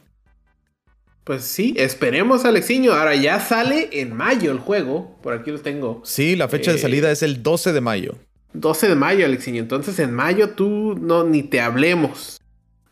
[1.24, 2.92] Pues sí, esperemos, Alexiño.
[2.92, 5.16] Ahora ya sale en mayo el juego.
[5.22, 6.02] Por aquí lo tengo.
[6.04, 8.16] Sí, la fecha de eh, salida es el 12 de mayo.
[8.54, 9.62] 12 de mayo, Alexiño.
[9.62, 12.40] Entonces en mayo tú no ni te hablemos.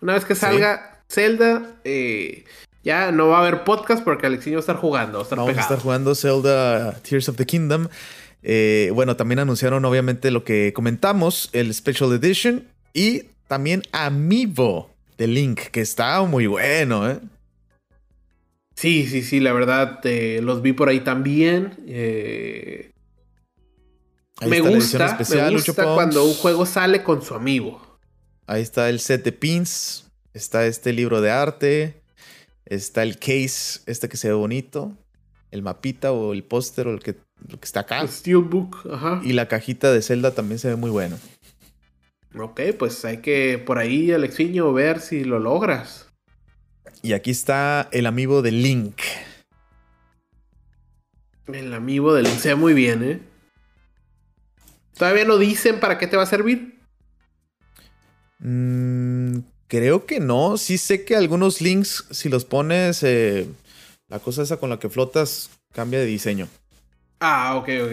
[0.00, 2.44] Una vez que salga, Zelda, eh,
[2.84, 5.18] ya no va a haber podcast porque Alexiño va a estar jugando.
[5.18, 7.88] Va a estar Vamos a estar jugando Zelda Tears of the Kingdom.
[8.42, 12.64] Eh, bueno, también anunciaron obviamente lo que comentamos, el Special Edition
[12.94, 17.18] y también Amiibo de Link, que está muy bueno, ¿eh?
[18.80, 21.76] Sí, sí, sí, la verdad, eh, los vi por ahí también.
[21.86, 22.92] Eh,
[24.40, 27.98] me, gusta, me gusta cuando un juego sale con su amigo.
[28.46, 32.00] Ahí está el set de pins, está este libro de arte,
[32.64, 34.96] está el case, este que se ve bonito,
[35.50, 38.00] el mapita o el póster o el que, que está acá.
[38.00, 39.20] El steelbook, ajá.
[39.22, 41.18] Y la cajita de Zelda también se ve muy bueno.
[42.34, 46.09] Ok, pues hay que por ahí, Alexiño, ver si lo logras.
[47.02, 49.00] Y aquí está el amigo de Link.
[51.46, 53.20] El amigo de Link se ve muy bien, ¿eh?
[54.96, 56.78] ¿Todavía no dicen para qué te va a servir?
[58.40, 60.58] Mm, creo que no.
[60.58, 63.48] Sí sé que algunos links, si los pones, eh,
[64.08, 66.48] la cosa esa con la que flotas cambia de diseño.
[67.20, 67.92] Ah, ok, ok.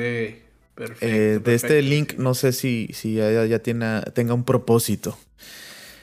[0.76, 1.06] Perfecto.
[1.06, 5.18] Eh, de este link no sé si, si ya, tenga un propósito.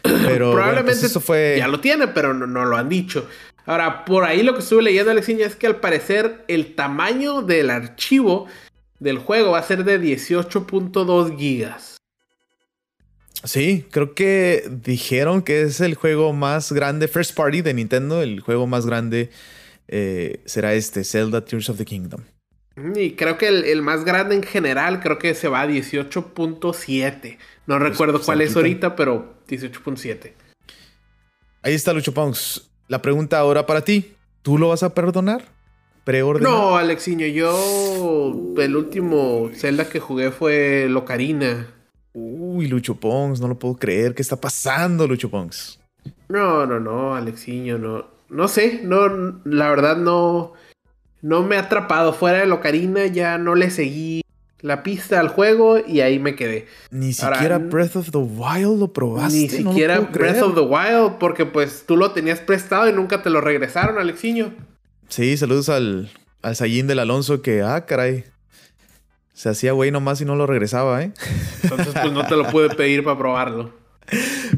[0.26, 1.56] Pero pues probablemente eso fue...
[1.58, 3.26] ya lo tiene, pero no, lo han dicho.
[3.64, 7.70] Ahora, por ahí lo que estuve leyendo, Alexiña, es que al parecer el tamaño del
[7.70, 8.46] archivo
[8.98, 11.96] del juego va a ser de 18.2 gigas.
[13.44, 18.40] Sí, creo que dijeron que es el juego más grande, first party de Nintendo, el
[18.40, 19.30] juego más grande
[19.88, 22.20] eh, será este, Zelda Tears of the Kingdom.
[22.76, 27.38] Y creo que el, más grande en general, creo que se va a 18.7.
[27.66, 30.32] No pues, recuerdo cuál es ahorita, pero 18.7.
[31.62, 32.70] Ahí está Lucho Pongs.
[32.88, 34.14] La pregunta ahora para ti.
[34.42, 35.54] ¿Tú lo vas a perdonar?
[36.06, 41.66] No, Alexiño, yo el último Zelda que jugué fue Locarina.
[42.12, 44.14] Uy, Lucho Pongs, no lo puedo creer.
[44.14, 45.80] ¿Qué está pasando, Lucho Pongs?
[46.28, 48.06] No, no, no, Alexiño, no.
[48.28, 50.52] No sé, no, la verdad no,
[51.24, 52.12] no me ha atrapado.
[52.12, 54.20] Fuera de Locarina ya no le seguí
[54.60, 56.66] la pista al juego y ahí me quedé.
[56.90, 59.34] Ni siquiera Breath of the Wild lo probaste.
[59.34, 63.30] Ni siquiera Breath of the Wild, porque pues tú lo tenías prestado y nunca te
[63.30, 64.52] lo regresaron, Alexiño.
[65.08, 66.10] Sí, saludos al,
[66.42, 68.24] al Sayín del Alonso que, ah, caray.
[69.32, 71.12] Se hacía güey nomás y no lo regresaba, ¿eh?
[71.62, 73.72] Entonces, pues no te lo pude pedir para probarlo.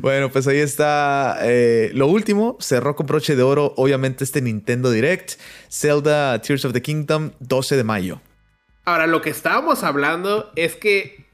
[0.00, 2.56] Bueno, pues ahí está eh, lo último.
[2.60, 5.32] Cerró con broche de oro, obviamente, este Nintendo Direct.
[5.70, 8.20] Zelda Tears of the Kingdom, 12 de mayo.
[8.84, 11.26] Ahora, lo que estábamos hablando es que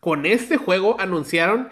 [0.00, 1.68] con este juego anunciaron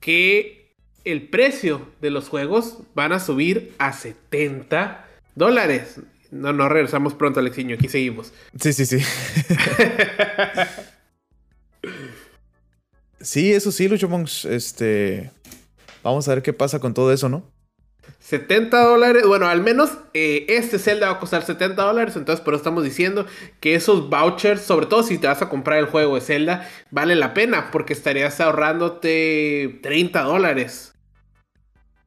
[0.00, 6.00] que el precio de los juegos van a subir a 70 dólares.
[6.30, 7.76] No, no regresamos pronto, Alexiño.
[7.76, 8.32] Aquí seguimos.
[8.58, 8.98] Sí, sí, sí.
[13.28, 14.44] sí, eso sí, Lucho Monks.
[14.44, 15.30] Este.
[16.02, 17.44] Vamos a ver qué pasa con todo eso, ¿no?
[18.20, 19.24] 70 dólares.
[19.26, 22.16] Bueno, al menos eh, este Zelda va a costar 70 dólares.
[22.16, 23.26] Entonces, por eso estamos diciendo
[23.60, 27.14] que esos vouchers, sobre todo si te vas a comprar el juego de Zelda, vale
[27.14, 30.94] la pena porque estarías ahorrándote 30 dólares.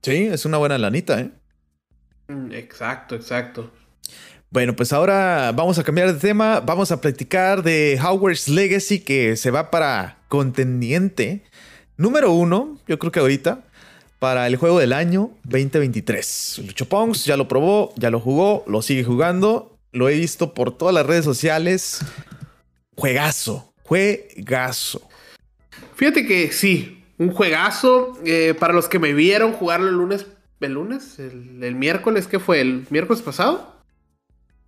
[0.01, 1.31] Sí, es una buena lanita, ¿eh?
[2.27, 3.71] Mm, exacto, exacto.
[4.51, 6.59] Bueno, pues ahora vamos a cambiar de tema.
[6.59, 11.43] Vamos a platicar de Howard's Legacy que se va para contendiente
[11.97, 13.63] número uno, yo creo que ahorita,
[14.19, 16.63] para el juego del año 2023.
[16.65, 19.77] Lucho Pongs ya lo probó, ya lo jugó, lo sigue jugando.
[19.93, 21.99] Lo he visto por todas las redes sociales.
[22.95, 25.07] Juegazo, juegazo.
[25.95, 28.19] Fíjate que sí, un juegazo.
[28.25, 30.25] Eh, para los que me vieron jugarlo el lunes
[30.61, 31.17] ¿El lunes?
[31.17, 32.27] ¿El, miércoles?
[32.27, 32.61] ¿Qué fue?
[32.61, 33.80] ¿El miércoles pasado?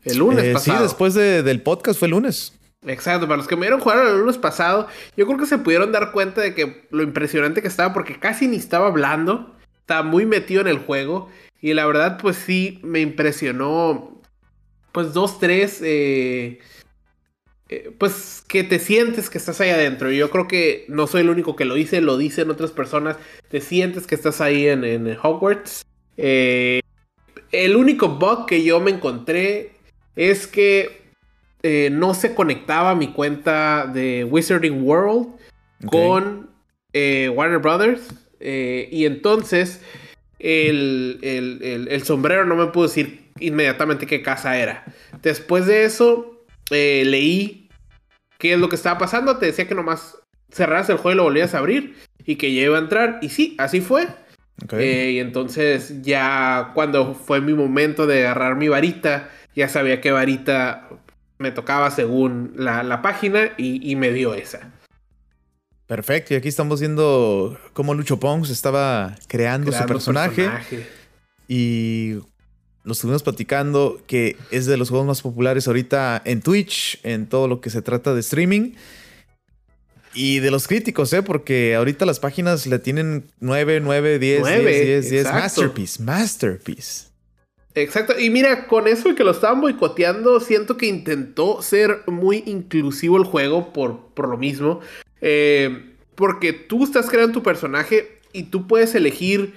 [0.03, 0.77] El lunes eh, pasado.
[0.77, 2.53] Sí, después del podcast fue el lunes.
[2.85, 5.91] Exacto, para los que me vieron jugar el lunes pasado, yo creo que se pudieron
[5.91, 10.25] dar cuenta de que lo impresionante que estaba, porque casi ni estaba hablando, estaba muy
[10.25, 11.29] metido en el juego,
[11.61, 14.21] y la verdad, pues sí, me impresionó,
[14.91, 16.59] pues dos, tres, eh,
[17.69, 20.11] eh, pues que te sientes que estás ahí adentro.
[20.11, 23.15] Y yo creo que no soy el único que lo dice, lo dicen otras personas.
[23.49, 25.85] Te sientes que estás ahí en, Hogwarts.
[26.17, 26.81] Eh,
[27.51, 29.71] el único bug que yo me encontré
[30.15, 31.01] es que
[31.63, 35.35] eh, no se conectaba mi cuenta de Wizarding World
[35.85, 36.49] con
[36.93, 38.09] Warner Brothers.
[38.39, 39.81] y entonces
[40.39, 44.83] el, el, sombrero no me pudo decir inmediatamente qué casa era.
[45.21, 47.69] Después de eso, leí
[48.37, 49.37] qué es lo que estaba pasando.
[49.37, 50.17] Te decía que nomás
[50.51, 51.95] cerras el juego y lo volvías a abrir
[52.25, 53.19] y que ya iba a entrar.
[53.21, 54.07] Y sí, así fue.
[54.71, 60.11] Eh, y entonces ya cuando fue mi momento de agarrar mi varita, ya sabía qué
[60.11, 60.89] varita
[61.37, 64.71] me tocaba según la, página y, me dio esa.
[65.87, 70.49] Perfecto, y aquí estamos viendo cómo Lucho Pongs estaba creando, su personaje,
[71.47, 72.15] Y
[72.83, 77.47] lo estuvimos platicando, que es de los juegos más populares ahorita en Twitch, en todo
[77.47, 78.73] lo que se trata de streaming.
[80.15, 81.23] Y de los críticos, ¿eh?
[81.23, 85.23] Porque ahorita las páginas le tienen 9, 9, 10, 10, 10, 10.
[85.25, 87.12] Masterpiece, masterpiece.
[87.75, 88.19] Exacto.
[88.19, 93.17] Y mira, con eso de que lo estaban boicoteando, siento que intentó ser muy inclusivo
[93.17, 94.79] el juego por, por lo mismo.
[95.21, 99.55] Eh, porque tú estás creando tu personaje y tú puedes elegir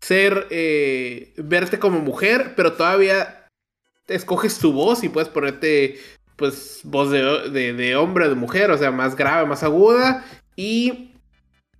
[0.00, 3.46] ser, eh, verte como mujer, pero todavía
[4.06, 6.00] escoges tu voz y puedes ponerte
[6.36, 10.24] pues voz de, de, hombre o de mujer, o sea, más grave, más aguda.
[10.56, 11.12] Y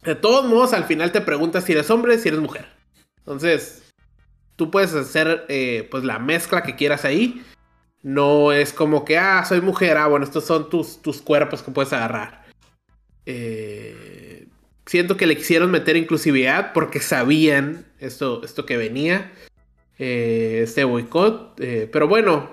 [0.03, 2.67] de todos modos, al final te preguntas si eres hombre, si eres mujer.
[3.19, 3.90] Entonces,
[4.61, 7.43] tú puedes hacer eh, pues la mezcla que quieras ahí.
[8.03, 11.71] No es como que, ah, soy mujer, ah, bueno, estos son tus, tus cuerpos que
[11.71, 12.45] puedes agarrar.
[13.25, 14.49] Eh,
[14.85, 19.33] siento que le quisieron meter inclusividad porque sabían esto, esto que venía,
[19.99, 21.59] eh, este boicot.
[21.91, 22.51] pero bueno,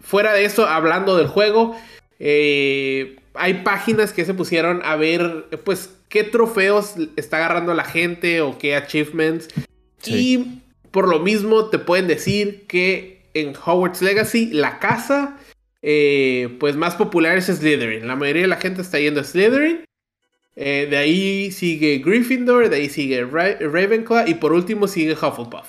[0.00, 1.76] fuera de eso, hablando del juego,
[2.18, 8.56] hay páginas que se pusieron a ver, pues, qué trofeos está agarrando la gente o
[8.56, 9.48] qué achievements.
[10.06, 10.62] Y
[10.96, 15.36] por lo mismo te pueden decir que en Hogwarts Legacy la casa,
[15.82, 18.08] eh, pues, más popular es Slytherin.
[18.08, 19.84] La mayoría de la gente está yendo a Slytherin.
[20.54, 25.66] Eh, de ahí sigue Gryffindor, de ahí sigue Ravenclaw y por último sigue Hufflepuff.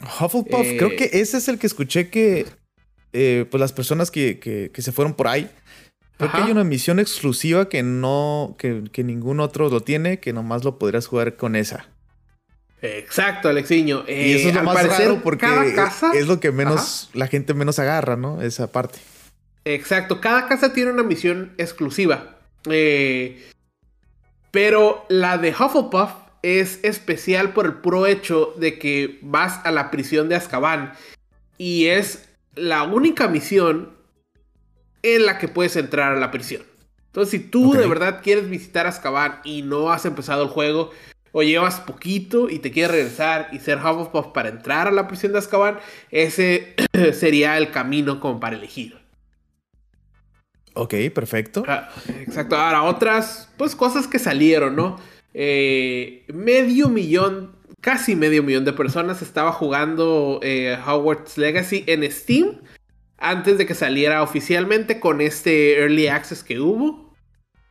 [0.00, 2.46] Hufflepuff, creo que ese es el que escuché que
[3.12, 5.50] eh, pues las personas que, se fueron por ahí.
[6.18, 10.62] Creo que hay una misión exclusiva que no, que, ningún otro lo tiene, que nomás
[10.62, 11.88] lo podrías jugar con esa.
[12.80, 14.04] Exacto, Alexiño.
[14.06, 15.46] y eso es lo eh, más raro porque
[16.14, 18.40] es lo que menos, la gente menos agarra, ¿no?
[18.40, 18.98] Esa parte.
[19.64, 22.36] Exacto, cada casa tiene una misión exclusiva.
[22.70, 23.50] Eh,
[24.50, 26.10] pero la de Hufflepuff
[26.42, 30.94] es especial por el puro hecho de que vas a la prisión de Azkaban.
[31.58, 33.90] Y es la única misión
[35.02, 36.62] en la que puedes entrar a la prisión.
[37.06, 40.90] Entonces, si tú de verdad quieres visitar Azkaban y no has empezado el juego,
[41.32, 45.32] o llevas poquito y te quieres regresar y ser Hufflepuff para entrar a la prisión
[45.32, 45.78] de Azkaban,
[46.10, 46.74] ese
[47.12, 48.98] sería el camino como para elegir.
[50.74, 51.64] Ok, perfecto.
[51.66, 51.88] Ah,
[52.20, 52.56] exacto.
[52.56, 54.98] Ahora, otras, pues cosas que salieron, ¿no?
[55.34, 62.60] Eh, medio millón casi medio millón de personas estaba jugando eh, Hogwarts Legacy en Steam
[63.18, 67.07] antes de que saliera oficialmente con este Early Access que hubo.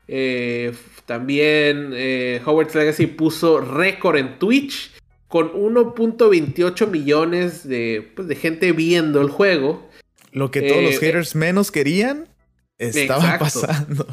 [0.07, 0.73] Eh,
[1.05, 4.91] también eh, Hogwarts Legacy puso récord en Twitch
[5.27, 9.89] con 1.28 millones de, pues, de, gente viendo el juego.
[10.31, 12.27] Lo que todos los eh, haters menos querían
[12.77, 14.07] estaba pasando.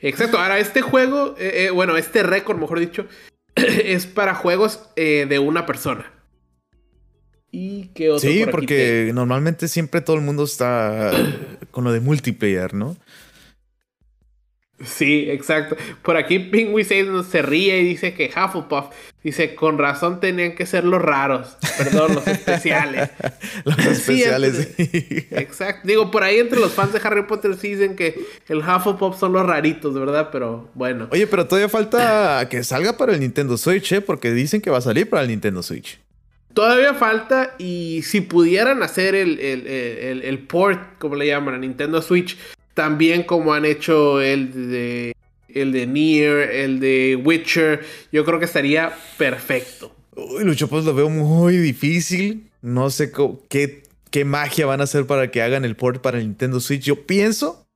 [0.00, 0.38] Exacto.
[0.38, 1.34] Ahora, este juego,
[1.74, 3.06] bueno, este récord, mejor dicho,
[3.84, 6.12] es para juegos eh, de una persona.
[7.50, 8.28] ¿Y qué otro?
[8.28, 11.12] Sí, porque normalmente siempre todo el mundo está
[11.72, 12.96] con lo de multiplayer, ¿no?
[14.82, 15.76] Sí, exacto.
[16.02, 18.86] Por aquí Pingui se ríe y dice que Hufflepuff
[19.22, 21.58] dice, con razón tenían que ser los raros.
[21.76, 23.10] Perdón, los especiales.
[23.64, 24.72] los especiales.
[24.76, 25.86] Sí, exacto.
[25.86, 28.18] Digo, por ahí entre los fans de Harry Potter sí dicen que
[28.48, 30.30] el Hufflepuff son los raritos, ¿verdad?
[30.32, 31.08] Pero bueno.
[31.10, 34.00] Oye, pero todavía falta que salga para el Nintendo Switch, ¿eh?
[34.00, 36.00] Porque dicen que va a salir para el Nintendo Switch.
[36.54, 42.36] Todavía falta y si pudieran hacer el, el port, como le llaman, a Nintendo Switch,
[42.80, 45.14] también como han hecho el de
[45.48, 49.94] el de Nier, el de Witcher, yo creo que estaría perfecto.
[50.16, 52.50] Uy, Lucho, pues lo veo muy difícil.
[52.62, 53.12] No sé
[53.50, 56.84] qué, qué magia van a hacer para que hagan el port para el Nintendo Switch.
[56.84, 57.68] Yo pienso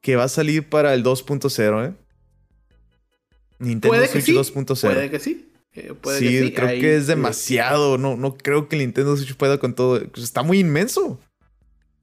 [0.00, 1.94] que va a salir para el 2.0, ¿eh?
[3.58, 4.80] Nintendo Switch 2.0.
[4.80, 5.50] Puede que sí.
[5.74, 7.98] Eh, sí, creo que es demasiado.
[7.98, 10.00] No, no creo que el Nintendo Switch pueda con todo.
[10.16, 11.18] Está muy inmenso.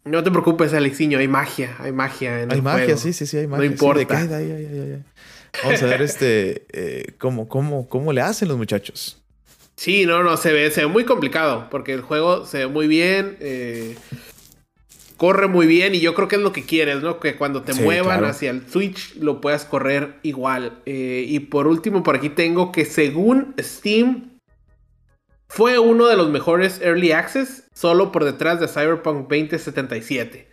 [0.08, 3.48] No te preocupes, Alexiño, hay magia, hay magia en Hay magia, sí, sí, sí, hay
[3.48, 3.66] magia.
[3.66, 4.20] No importa.
[5.64, 9.22] Vamos a ver este eh, cómo, cómo, cómo le hacen los muchachos.
[9.76, 12.88] Sí, no, no, se ve, se ve muy complicado, porque el juego se ve muy
[12.88, 13.96] bien, eh,
[15.18, 17.20] corre muy bien, y yo creo que es lo que quieres, ¿no?
[17.20, 20.82] Que cuando te muevan hacia el Switch lo puedas correr igual.
[20.86, 24.37] Eh, y por último, por aquí tengo que según Steam,
[25.48, 30.48] fue uno de los mejores Early Access, solo por detrás de Cyberpunk 2077.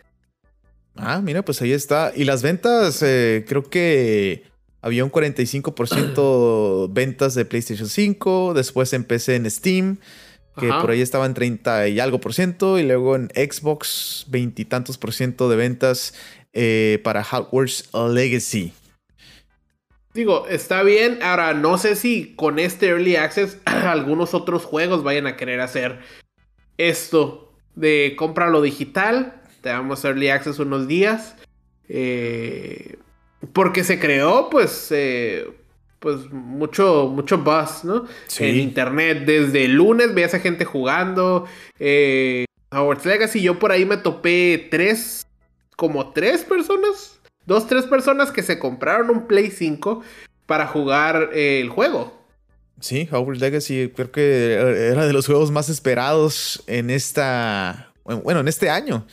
[0.95, 2.13] Ah, mira, pues ahí está.
[2.15, 4.43] Y las ventas, eh, creo que
[4.81, 9.97] había un 45% ventas de PlayStation 5, después empecé en Steam,
[10.57, 14.97] que por ahí estaba en 30 y algo por ciento, y luego en Xbox, veintitantos
[14.97, 16.13] por ciento de ventas
[16.53, 18.71] eh, para Hogwarts Legacy.
[20.15, 21.19] Digo, está bien.
[21.21, 25.99] Ahora, no sé si con este Early Access algunos otros juegos vayan a querer hacer
[26.77, 31.35] esto de cómpralo digital, te damos early access unos días.
[31.89, 32.95] Eh,
[33.51, 35.47] porque se creó, pues, eh,
[35.99, 38.05] pues mucho, mucho buzz, ¿no?
[38.39, 41.45] En internet, desde el lunes veías a gente jugando.
[41.77, 45.27] Eh, Howard's Legacy, yo por ahí me topé tres,
[45.75, 47.14] como tres personas,
[47.45, 50.01] dos, tres personas que se compraron un Play 5
[50.45, 52.25] para jugar eh, el juego.
[52.79, 54.53] Sí, Howard's Legacy creo que
[54.91, 59.07] era de los juegos más esperados en esta, bueno, en este año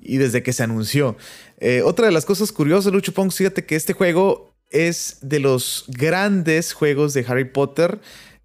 [0.00, 1.16] y desde que se anunció.
[1.58, 5.84] Eh, otra de las cosas curiosas, Lucho Pong, fíjate que este juego es de los
[5.88, 8.00] grandes juegos de Harry Potter.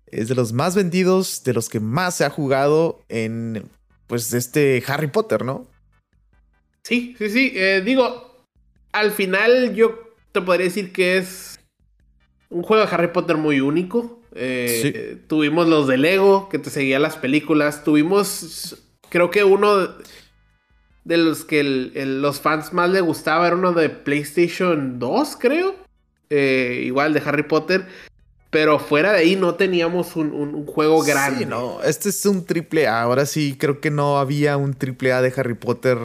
[0.08, 3.70] Es de los más vendidos, de los que más se ha jugado en,
[4.08, 5.68] pues, este Harry Potter, ¿no?
[6.84, 7.54] Sí, sí, sí.
[7.56, 8.33] Eh, digo,
[8.94, 10.00] al final yo
[10.32, 11.60] te podría decir que es
[12.50, 14.22] un juego de Harry Potter muy único.
[14.36, 17.84] Eh, tuvimos los de Lego, que te seguía las películas.
[17.84, 18.78] Tuvimos,
[19.10, 19.90] creo que uno
[21.04, 25.76] de los que los fans más le gustaba era uno de PlayStation 2, creo.
[26.30, 27.86] Eh, igual de Harry Potter.
[28.50, 31.40] Pero fuera de ahí no teníamos un, juego grande.
[31.40, 33.02] Sí, no, este es un triple A.
[33.02, 35.98] Ahora sí, creo que no había un triple A de Harry Potter.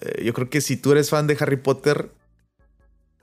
[0.00, 2.10] Eh, yo creo que si tú eres fan de Harry Potter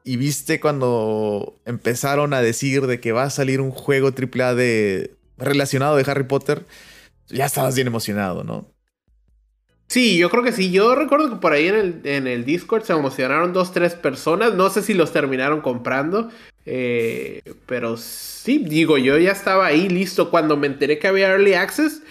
[0.03, 4.55] y viste cuando empezaron a decir de que va a salir un juego triple A
[4.55, 6.65] de relacionado de Harry Potter,
[7.27, 8.65] ya estabas bien emocionado, ¿no?
[9.87, 10.71] Sí, yo creo que sí.
[10.71, 14.53] Yo recuerdo que por ahí en el, en el Discord se emocionaron dos, tres personas.
[14.53, 16.29] No sé si los terminaron comprando.
[16.65, 20.29] Eh, pero sí, digo, yo ya estaba ahí listo.
[20.29, 22.01] Cuando me enteré que había Early Access,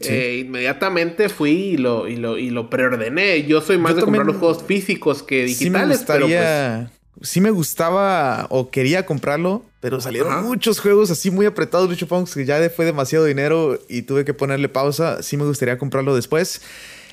[0.00, 3.44] eh, inmediatamente fui y lo, y lo, y lo preordené.
[3.44, 6.00] Yo soy más de comprar los juegos físicos que digitales.
[6.00, 6.90] Sí me, pues
[7.22, 12.34] sí me gustaba o quería comprarlo, pero salieron muchos juegos así muy apretados, Lucho Punks,
[12.34, 15.22] que ya fue demasiado dinero y tuve que ponerle pausa.
[15.22, 16.62] Sí me gustaría comprarlo después.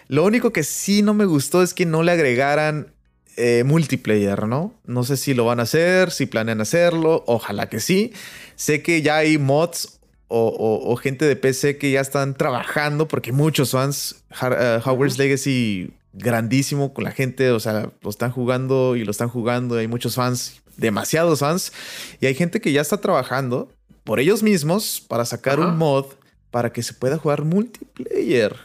[0.08, 2.94] Lo único que sí no me gustó es que no le agregaran
[3.38, 4.74] eh, multiplayer, ¿no?
[4.86, 8.12] No sé si lo van a hacer, si planean hacerlo, ojalá que sí.
[8.56, 10.01] Sé que ya hay mods
[10.32, 16.94] o, gente de PC que ya están trabajando porque muchos fans, uh, Hogwarts Legacy grandísimo
[16.94, 20.62] con la gente, o sea, lo están jugando y lo están jugando, hay muchos fans,
[20.78, 21.72] demasiados fans,
[22.20, 23.70] y hay gente que ya está trabajando
[24.04, 26.06] por ellos mismos para sacar un mod
[26.50, 28.56] para que se pueda jugar multiplayer.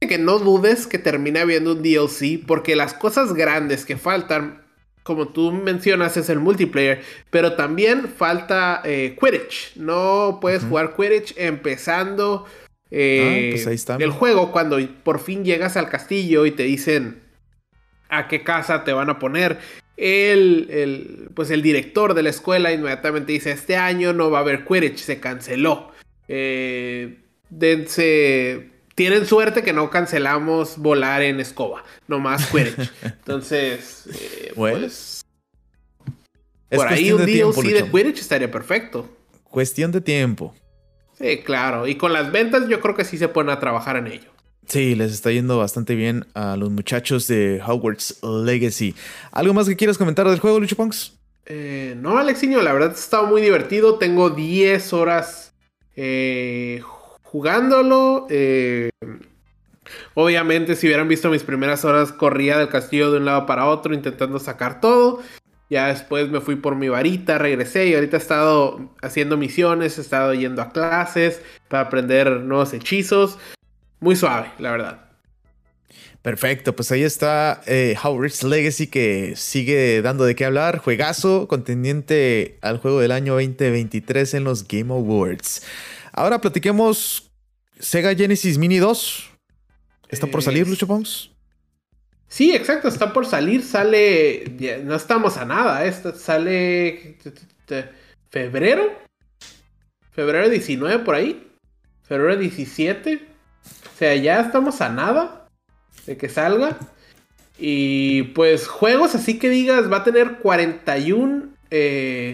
[0.00, 4.65] Que no dudes que termine habiendo un DLC, porque las cosas grandes que faltan,
[5.06, 7.00] como tú mencionas, es el multiplayer,
[7.30, 9.76] pero también falta eh, Quidditch.
[9.76, 12.44] No puedes jugar Quidditch empezando
[12.90, 17.22] eh, ah, pues el juego cuando por fin llegas al castillo y te dicen
[18.08, 19.58] a qué casa te van a poner.
[19.96, 24.64] El, pues el director de la escuela inmediatamente dice, este año no va a haber
[24.64, 25.92] Quidditch, se canceló.
[26.26, 32.90] Eh, dense tienen suerte que no cancelamos volar en escoba, nomás Quidditch.
[33.02, 35.22] Entonces, eh, pues.
[36.70, 39.08] por ahí un DLC de Quidditch estaría perfecto.
[39.44, 40.54] Cuestión de tiempo.
[41.18, 41.86] Sí, claro.
[41.86, 44.30] Y con las ventas, yo creo que sí se pueden a trabajar en ello.
[44.66, 48.94] Sí, les está yendo bastante bien a los muchachos de Hogwarts Legacy.
[49.30, 51.12] ¿Algo más que quieras comentar del juego, Lucho Punks?
[51.44, 53.98] Eh, no, Alexiño, la verdad ha estado muy divertido.
[53.98, 55.54] Tengo 10 horas
[55.94, 56.82] eh,
[57.26, 58.26] jugándolo.
[58.30, 58.90] Eh,
[60.14, 63.94] obviamente, si hubieran visto mis primeras horas, corría del castillo de un lado para otro
[63.94, 65.22] intentando sacar todo.
[65.68, 70.00] Ya después me fui por mi varita, regresé y ahorita he estado haciendo misiones, he
[70.00, 73.36] estado yendo a clases para aprender nuevos hechizos.
[73.98, 75.06] Muy suave, la verdad.
[76.22, 80.78] Perfecto, pues ahí está eh, Howard's Legacy que sigue dando de qué hablar.
[80.78, 85.62] Juegazo, contendiente al juego del año 2023 en los Game Awards.
[86.16, 87.30] Ahora platiquemos
[87.78, 89.30] Sega Genesis Mini 2
[90.08, 91.30] está por salir, Lucho Pons.
[92.26, 97.18] Sí, exacto, está por salir, sale, no estamos a nada, esta sale
[98.30, 98.98] febrero,
[100.12, 101.46] febrero 19 por ahí,
[102.02, 103.16] febrero 17,
[103.94, 105.48] o sea, ya estamos a nada
[106.06, 106.78] de que salga.
[107.58, 112.32] Y pues juegos así que digas, va a tener 41 eh,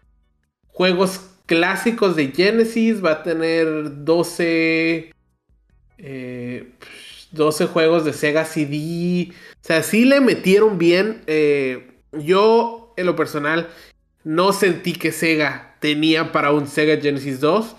[0.68, 5.12] juegos clásicos de Genesis, va a tener 12
[7.32, 9.30] 12 eh, juegos de Sega CD.
[9.30, 11.22] O sea, sí le metieron bien.
[11.26, 13.68] Eh, yo, en lo personal,
[14.24, 17.76] no sentí que Sega tenía para un Sega Genesis 2.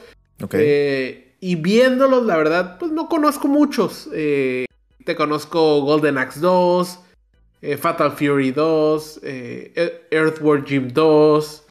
[0.54, 4.10] Eh, y viéndolos, la verdad, pues no conozco muchos.
[4.12, 7.00] te conozco Golden Axe 2,
[7.78, 9.22] Fatal Fury 2,
[10.12, 11.63] Earthworm Jim 2.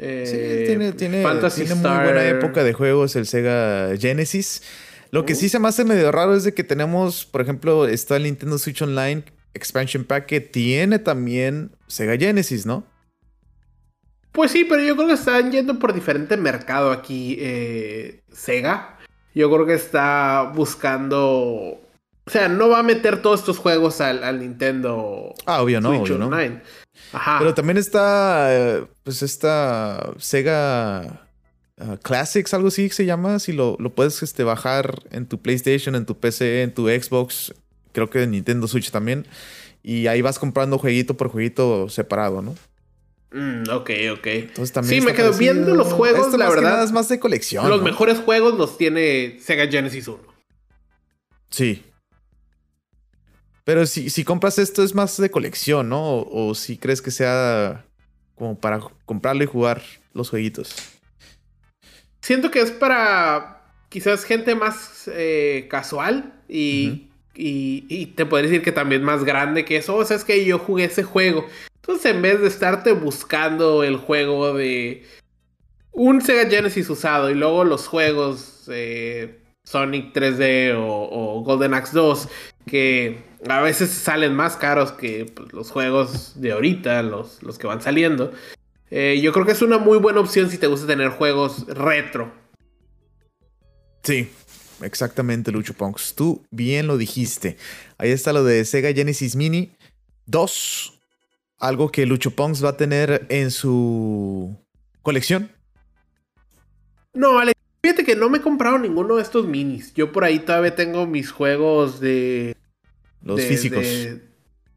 [0.00, 0.36] Sí,
[0.66, 4.62] tiene, tiene, tiene muy buena época de juegos el Sega Genesis.
[5.10, 8.16] Lo que sí se me hace medio raro es de que tenemos, por ejemplo, está
[8.16, 9.24] el Nintendo Switch Online
[9.54, 12.84] Expansion Pack que tiene también Sega Genesis, ¿no?
[14.32, 18.98] Pues sí, pero yo creo que están yendo por diferente mercado aquí eh, Sega.
[19.34, 21.20] Yo creo que está buscando...
[21.20, 26.12] O sea, no va a meter todos estos juegos al, Nintendo ah, obvio, no, Switch
[26.12, 26.62] Online.
[27.12, 27.38] Ajá.
[27.38, 31.26] Pero también está, eh, pues esta Sega
[31.78, 33.38] uh, Classics, algo así se llama.
[33.38, 37.54] Si lo, lo puedes este, bajar en tu PlayStation, en tu PC, en tu Xbox,
[37.92, 39.26] creo que en Nintendo Switch también.
[39.82, 42.54] Y ahí vas comprando jueguito por jueguito separado, ¿no?
[43.32, 44.26] Mm, ok, ok.
[44.26, 46.82] Entonces también sí, me quedo viendo los juegos, la verdad.
[46.82, 47.68] es más de colección.
[47.68, 50.18] Los mejores juegos los tiene Sega Genesis 1.
[51.50, 51.84] Sí.
[53.64, 56.26] Pero si, si compras esto es más de colección, ¿no?
[56.30, 57.84] O, si crees que sea
[58.34, 59.82] como para comprarlo y jugar
[60.14, 60.74] los jueguitos.
[62.20, 68.72] Siento que es para quizás gente más eh, casual y, y, te podría decir que
[68.72, 69.96] también más grande que eso.
[69.96, 71.46] O sea, es que yo jugué ese juego.
[71.76, 75.04] Entonces, en vez de estarte buscando el juego de
[75.92, 82.28] un Sega Genesis usado y luego los juegos eh, Sonic 3D o, Golden Axe 2,
[82.66, 83.18] que
[83.48, 87.80] a veces salen más caros que pues, los juegos de ahorita, los, los que van
[87.80, 88.32] saliendo.
[88.90, 92.32] Eh, yo creo que es una muy buena opción si te gusta tener juegos retro.
[94.02, 94.30] Sí,
[94.82, 96.14] exactamente, Lucho Punks.
[96.14, 97.56] Tú bien lo dijiste.
[97.98, 99.70] Ahí está lo de Sega Genesis Mini
[100.26, 101.00] 2
[101.60, 104.56] algo que Lucho Pongs va a tener en su
[105.02, 105.50] colección?
[107.12, 109.94] No, Ale, fíjate que no me he comprado ninguno de estos minis.
[109.94, 112.56] Yo por ahí todavía tengo mis juegos de.
[113.22, 113.84] Los físicos.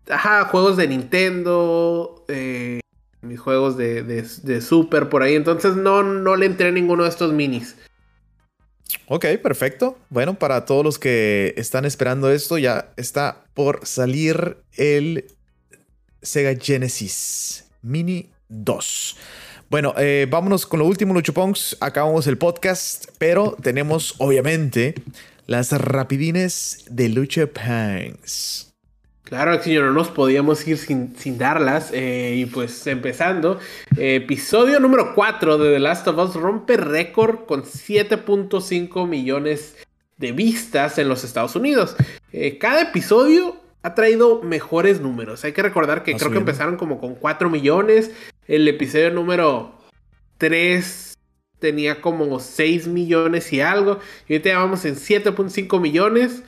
[0.10, 2.26] ajá, juegos de Nintendo.
[2.28, 2.80] Eh,
[3.22, 5.36] mis juegos de, de, Super por ahí.
[5.36, 7.76] Entonces no, no le entré a ninguno de estos minis.
[9.08, 9.98] Ok, perfecto.
[10.10, 15.26] Bueno, para todos los que están esperando esto, ya está por salir el
[16.22, 19.18] Sega Genesis Mini 2.
[19.70, 21.78] Bueno, eh, vámonos con lo último, Luchopongs.
[21.80, 24.94] Acabamos el podcast, pero tenemos obviamente
[25.48, 28.74] las rapidines de Lucha Punks.
[29.24, 31.89] Claro, señor, no nos podíamos ir sin, darlas.
[31.91, 33.60] Eh, y pues empezando,
[33.98, 39.76] episodio número 4 de The Last of Us rompe récord con 7.5 millones
[40.18, 41.96] de vistas en los Estados Unidos.
[42.32, 45.44] Eh, cada episodio ha traído mejores números.
[45.44, 48.12] Hay que recordar que creo que empezaron como con 4 millones.
[48.48, 49.80] El episodio número
[50.38, 51.12] 3
[51.64, 53.99] tenía como 6 millones y algo.
[54.28, 56.43] Y ahorita ya vamos en 7.5 millones.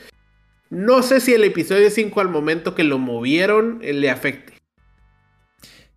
[0.70, 4.52] No sé si el episodio 5 al momento que lo movieron eh, le afecte.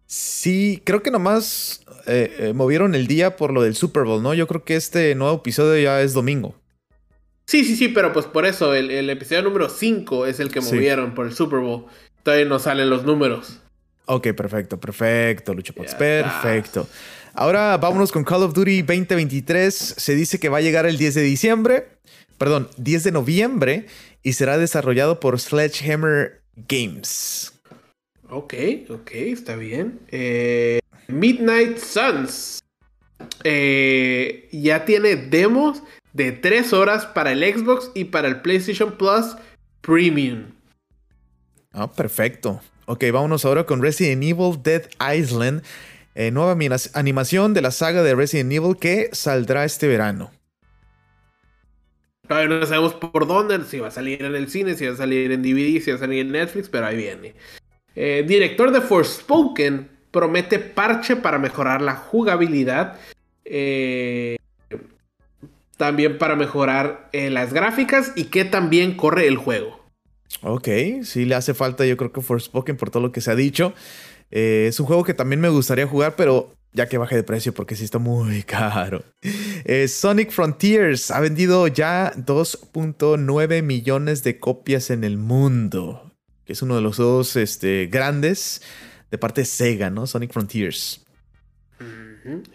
[0.07, 4.35] Sí, creo que nomás eh, eh, movieron el día por lo del Super Bowl, ¿no?
[4.35, 6.55] Yo creo que este nuevo episodio ya es domingo.
[7.47, 11.13] Sí, sí, sí, pero pues por eso el, episodio número 5 es el que movieron
[11.15, 11.87] por el Super Bowl.
[12.23, 13.61] Todavía no salen los números.
[14.05, 16.87] Ok, perfecto, perfecto, Lucho perfecto.
[17.41, 19.73] Ahora vámonos con Call of Duty 2023.
[19.73, 21.87] Se dice que va a llegar el 10 de diciembre,
[22.37, 23.87] perdón, 10 de noviembre
[24.25, 27.53] y será desarrollado por Sledgehammer Games.
[28.29, 28.55] Ok,
[28.91, 30.01] ok, está bien.
[30.09, 32.59] Eh, Midnight Suns
[33.45, 35.85] eh, ya tiene demos
[36.15, 39.37] de 3 horas para el Xbox y para el PlayStation Plus
[39.81, 40.47] Premium.
[41.71, 42.61] Ah, perfecto.
[42.87, 45.63] Ok, vámonos ahora con Resident Evil Dead Island.
[46.21, 46.57] Eh, nueva
[46.95, 50.33] animación de la saga de Resident Evil que saldrá este verano.
[52.27, 54.97] Todavía no sabemos por dónde, si va a salir en el cine, si va a
[54.97, 57.35] salir en DVD, si va a salir en Netflix, pero ahí viene.
[57.95, 62.97] Eh, director de Forspoken promete parche para mejorar la jugabilidad.
[63.45, 64.39] Eh,
[65.77, 69.79] también para mejorar eh, las gráficas y que también corre el juego.
[70.43, 70.67] Ok,
[71.05, 73.73] sí le hace falta yo creo que Forspoken por todo lo que se ha dicho.
[74.31, 77.55] Eh, es un juego que también me gustaría jugar, pero ya que baje de precio
[77.55, 79.03] porque sí está muy caro.
[79.65, 86.13] Eh, Sonic Frontiers ha vendido ya 2.9 millones de copias en el mundo,
[86.45, 88.63] que es uno de los dos este, grandes
[89.11, 90.07] de parte de Sega, ¿no?
[90.07, 91.05] Sonic Frontiers.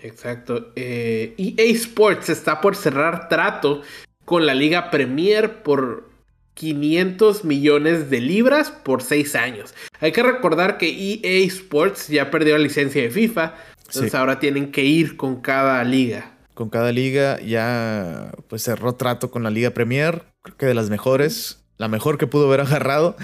[0.01, 0.71] Exacto.
[0.75, 3.81] Eh, EA Sports está por cerrar trato
[4.25, 6.12] con la Liga Premier por
[6.53, 9.73] 500 millones de libras por 6 años.
[9.99, 13.55] Hay que recordar que EA Sports ya perdió la licencia de FIFA,
[13.87, 16.31] entonces ahora tienen que ir con cada liga.
[16.53, 20.89] Con cada liga ya pues cerró trato con la Liga Premier, creo que de las
[20.89, 23.15] mejores, la mejor que pudo haber agarrado.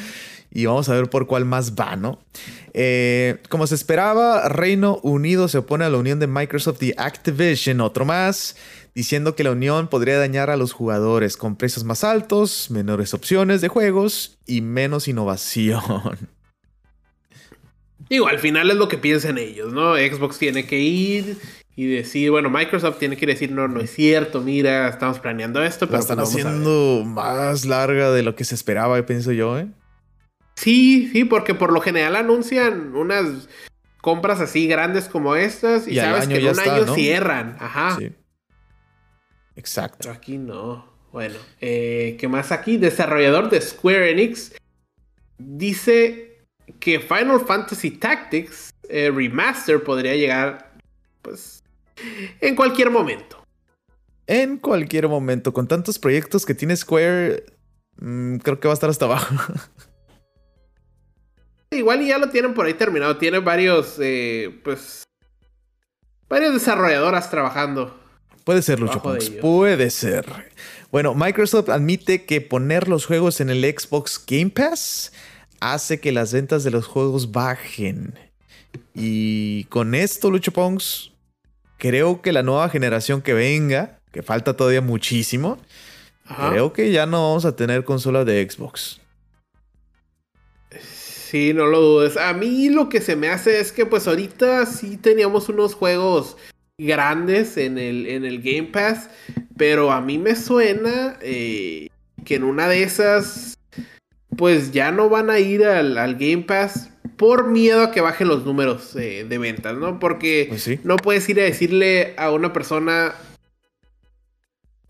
[0.52, 2.20] y vamos a ver por cuál más va, ¿no?
[2.74, 7.82] Eh, como se esperaba, Reino Unido se opone a la unión de Microsoft y Activision,
[7.82, 8.56] otro más,
[8.96, 13.62] diciendo que la unión podría dañar a los jugadores con precios más altos, menores opciones
[13.62, 15.82] de juegos y menos innovación.
[18.10, 19.96] Digo, al final es lo que piensan ellos, ¿no?
[19.96, 21.38] Xbox tiene que ir
[21.76, 25.86] y decir, bueno, Microsoft tiene que decir, no, no es cierto, mira, estamos planeando esto,
[25.86, 25.98] pero...
[25.98, 29.68] La están pues haciendo más larga de lo que se esperaba, pienso yo, ¿eh?
[30.56, 33.48] Sí, sí, porque por lo general anuncian unas
[34.02, 37.56] compras así grandes como estas y, sabes que en un año cierran.
[37.60, 37.96] Ajá.
[37.98, 38.12] Sí.
[39.60, 39.98] Exacto.
[40.00, 40.88] Pero aquí no.
[41.12, 42.78] Bueno, eh, ¿qué más aquí?
[42.78, 44.54] Desarrollador de Square Enix
[45.38, 46.46] dice
[46.80, 50.78] que Final Fantasy Tactics eh, Remaster podría llegar,
[51.22, 51.62] pues,
[52.40, 53.44] en cualquier momento.
[54.28, 55.52] En cualquier momento.
[55.52, 57.44] Con tantos proyectos que tiene Square,
[58.00, 59.36] mm, creo que va a estar hasta abajo.
[61.72, 63.18] Igual ya lo tienen por ahí terminado.
[63.18, 65.04] Tiene varios, eh, pues,
[66.30, 67.99] varias desarrolladoras trabajando.
[68.50, 69.00] Puede ser, Lucho
[69.42, 70.26] Puede ser.
[70.92, 75.14] Bueno, Microsoft admite que poner los juegos en el Xbox Game Pass
[75.60, 78.18] hace que las ventas de los juegos bajen.
[78.96, 81.12] Y con esto, Lucho Pongs,
[81.78, 85.60] creo que la nueva generación que venga, que falta todavía muchísimo,
[86.50, 89.00] creo que ya no vamos a tener consola de Xbox.
[90.82, 92.18] Sí, no lo dudes.
[92.18, 96.36] A mí lo que se me hace es que pues ahorita sí teníamos unos juegos
[96.80, 99.10] grandes en el, en el Game Pass,
[99.58, 101.90] pero a mí me suena eh,
[102.26, 103.58] que en una de esas
[104.38, 108.46] pues ya no van a ir al, Game Pass por miedo a que bajen los
[108.46, 110.00] números eh, de ventas, ¿no?
[110.00, 113.14] Porque pues no puedes ir a decirle a una persona,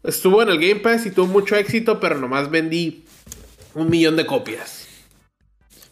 [0.03, 3.05] estuvo en el Game Pass y tuvo mucho éxito, pero nomás vendí
[3.73, 4.87] un millón de copias.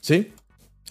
[0.01, 0.31] Sí,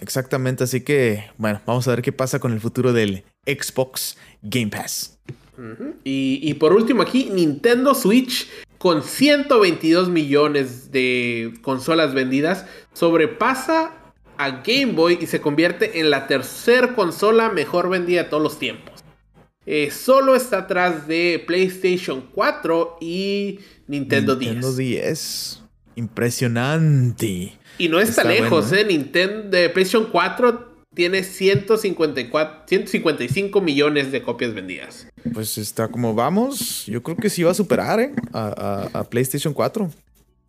[0.00, 4.68] Exactamente, así que bueno, vamos a ver qué pasa con el futuro del Xbox Game
[4.68, 5.18] Pass.
[6.04, 8.46] y, por último aquí, Nintendo Switch
[8.78, 13.92] con 122 millones de consolas vendidas sobrepasa
[14.36, 18.58] a Game Boy y se convierte en la tercera consola mejor vendida de todos los
[18.58, 19.02] tiempos.
[19.64, 25.02] Eh, solo está atrás de PlayStation 4 y Nintendo, Nintendo 10.
[25.02, 25.62] 10.
[25.96, 27.58] Impresionante.
[27.78, 28.84] Y no está, lejos, ¿eh?
[28.84, 35.08] Nintendo de PlayStation 4 tiene 154, 155 millones de copias vendidas.
[35.34, 36.86] Pues está como vamos.
[36.86, 38.12] Yo creo que sí va a superar ¿eh?
[38.32, 39.90] a, PlayStation 4.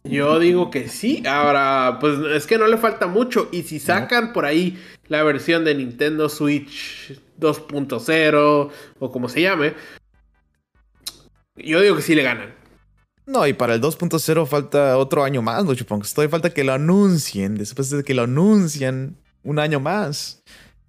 [0.06, 1.22] Yo digo que sí.
[1.28, 3.50] Ahora, pues es que no le falta mucho.
[3.52, 4.78] Y si sacan por ahí
[5.10, 8.70] la versión de Nintendo Switch 2.0
[9.00, 9.74] o como se llame,
[11.58, 12.57] yo digo que sí le ganan.
[13.28, 17.56] No, y para el 2.0 falta otro año más, Lucho Todavía falta que lo anuncien.
[17.56, 20.42] Después de que lo anuncian, un año más.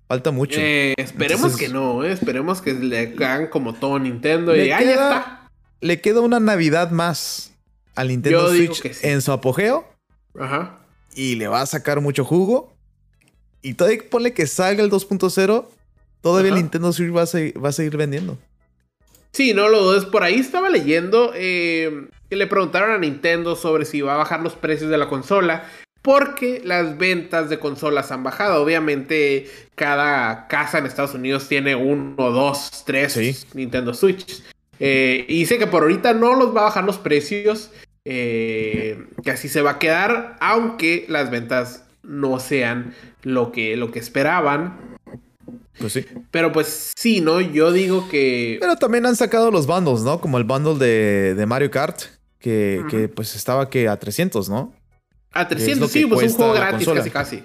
[0.07, 0.59] Falta mucho.
[0.59, 2.13] Eh, esperemos que no, eh.
[2.13, 5.51] esperemos que le hagan como todo Nintendo y ahí está.
[5.81, 7.53] Le queda una Navidad más
[7.95, 9.87] al Nintendo Switch en su apogeo.
[10.39, 10.79] Ajá.
[11.15, 12.73] Y le va a sacar mucho jugo.
[13.63, 15.67] Y todavía ponle que salga el 2.0.
[16.21, 18.39] Todavía el Nintendo Switch va a, seguir, vendiendo.
[19.33, 20.05] Sí, no lo dudes.
[20.05, 24.41] Por ahí estaba leyendo eh, que le preguntaron a Nintendo sobre si iba a bajar
[24.41, 25.65] los precios de la consola.
[26.03, 28.63] Porque las ventas de consolas han bajado.
[28.63, 34.43] Obviamente, cada casa en Estados Unidos tiene uno, dos, tres Nintendo Switch.
[34.79, 37.73] Eh, y dice que por ahorita no los va a bajar los precios.
[38.05, 40.37] Eh, que así se va a quedar.
[40.41, 44.79] Aunque las ventas no sean lo que, lo que esperaban.
[45.79, 46.05] Pues sí.
[46.31, 47.41] Pero pues sí, ¿no?
[47.41, 48.59] Yo digo que.
[48.61, 50.21] Pero también han sacado los bundles, ¿no?
[50.21, 50.75] Como el bundle
[51.35, 52.03] de, Mario Kart.
[52.39, 54.73] Que, que, pues estaba que a 300, ¿no?
[55.33, 57.45] A 300, sí, pues un juego gratis casi casi.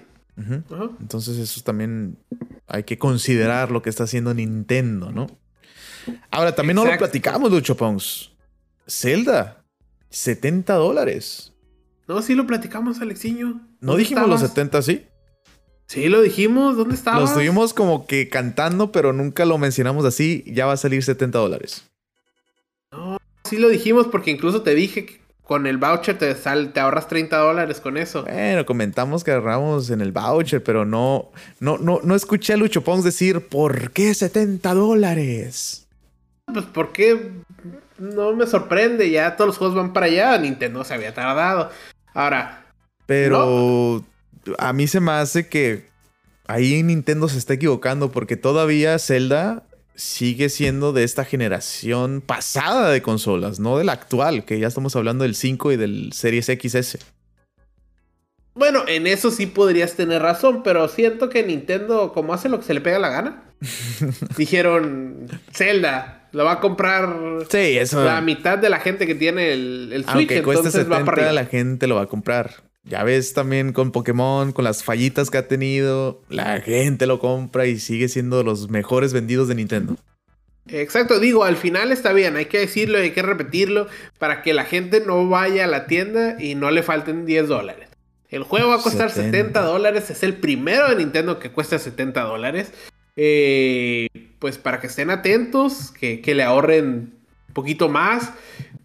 [1.00, 2.18] Entonces eso también
[2.68, 5.28] hay que considerar lo que está haciendo Nintendo, ¿no?
[6.32, 8.32] Ahora, también no lo platicamos, Lucho Pons.
[8.88, 9.64] Zelda,
[10.10, 11.54] 70 dólares.
[12.08, 13.62] No, sí lo platicamos, Alexiño.
[13.80, 15.06] ¿No dijimos los 70, sí?
[15.88, 16.76] Sí, lo dijimos.
[16.76, 17.22] ¿Dónde estabas?
[17.22, 20.44] Lo estuvimos como que cantando, pero nunca lo mencionamos así.
[20.48, 21.90] Ya va a salir 70 dólares.
[23.46, 27.38] Sí lo dijimos porque incluso te dije que con el voucher te, te ahorras 30
[27.38, 28.24] dólares con eso.
[28.24, 32.84] Bueno, comentamos que ahorramos en el voucher, pero no, no, no, no escuché a Lucho
[32.84, 35.88] Pons decir, ¿por qué 70 dólares?
[36.46, 37.32] Pues porque
[38.00, 41.70] no me sorprende, ya todos los juegos van para allá, Nintendo se había tardado.
[42.14, 42.66] Ahora.
[43.06, 44.06] Pero
[44.58, 45.86] a mí se me hace que
[46.48, 49.64] ahí Nintendo se está equivocando porque todavía Zelda
[49.96, 54.96] sigue siendo de esta generación pasada de consolas, no de la actual, que ya estamos
[54.96, 56.98] hablando del 5 y del Series XS.
[58.56, 62.66] Bueno, en eso sí podrías tener razón, pero siento que Nintendo, como hace lo que
[62.66, 63.44] se le pega la gana,
[64.38, 67.16] dijeron, Zelda, lo va a comprar
[67.50, 68.04] sí, eso...
[68.04, 71.88] la mitad de la gente que tiene el, el Switch, Aunque cueste 70, la gente
[71.88, 72.63] lo va a comprar.
[72.84, 77.66] Ya ves también con Pokémon, con las fallitas que ha tenido, la gente lo compra
[77.66, 79.96] y sigue siendo los mejores vendidos de Nintendo.
[80.68, 84.66] Exacto, digo, al final está bien, hay que decirlo, hay que repetirlo para que la
[84.66, 87.90] gente no vaya a la tienda y no le falten 10 dólares.
[88.30, 92.22] El juego va a costar 70, dólares, es el primero de Nintendo que cuesta 70
[92.22, 92.72] dólares.
[93.16, 94.08] Eh,
[94.40, 97.14] pues para que estén atentos, que, le ahorren
[97.48, 98.32] un poquito más.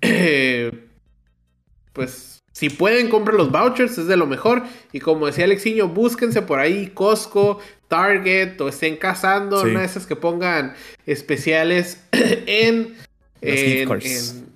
[1.94, 2.27] pues
[2.58, 4.64] si pueden, compren los vouchers, es de lo mejor.
[4.92, 10.06] Y como decía Alexiño, búsquense por ahí Costco, Target o estén cazando una de esas
[10.06, 10.74] que pongan
[11.06, 12.96] especiales en,
[13.42, 14.46] en, en,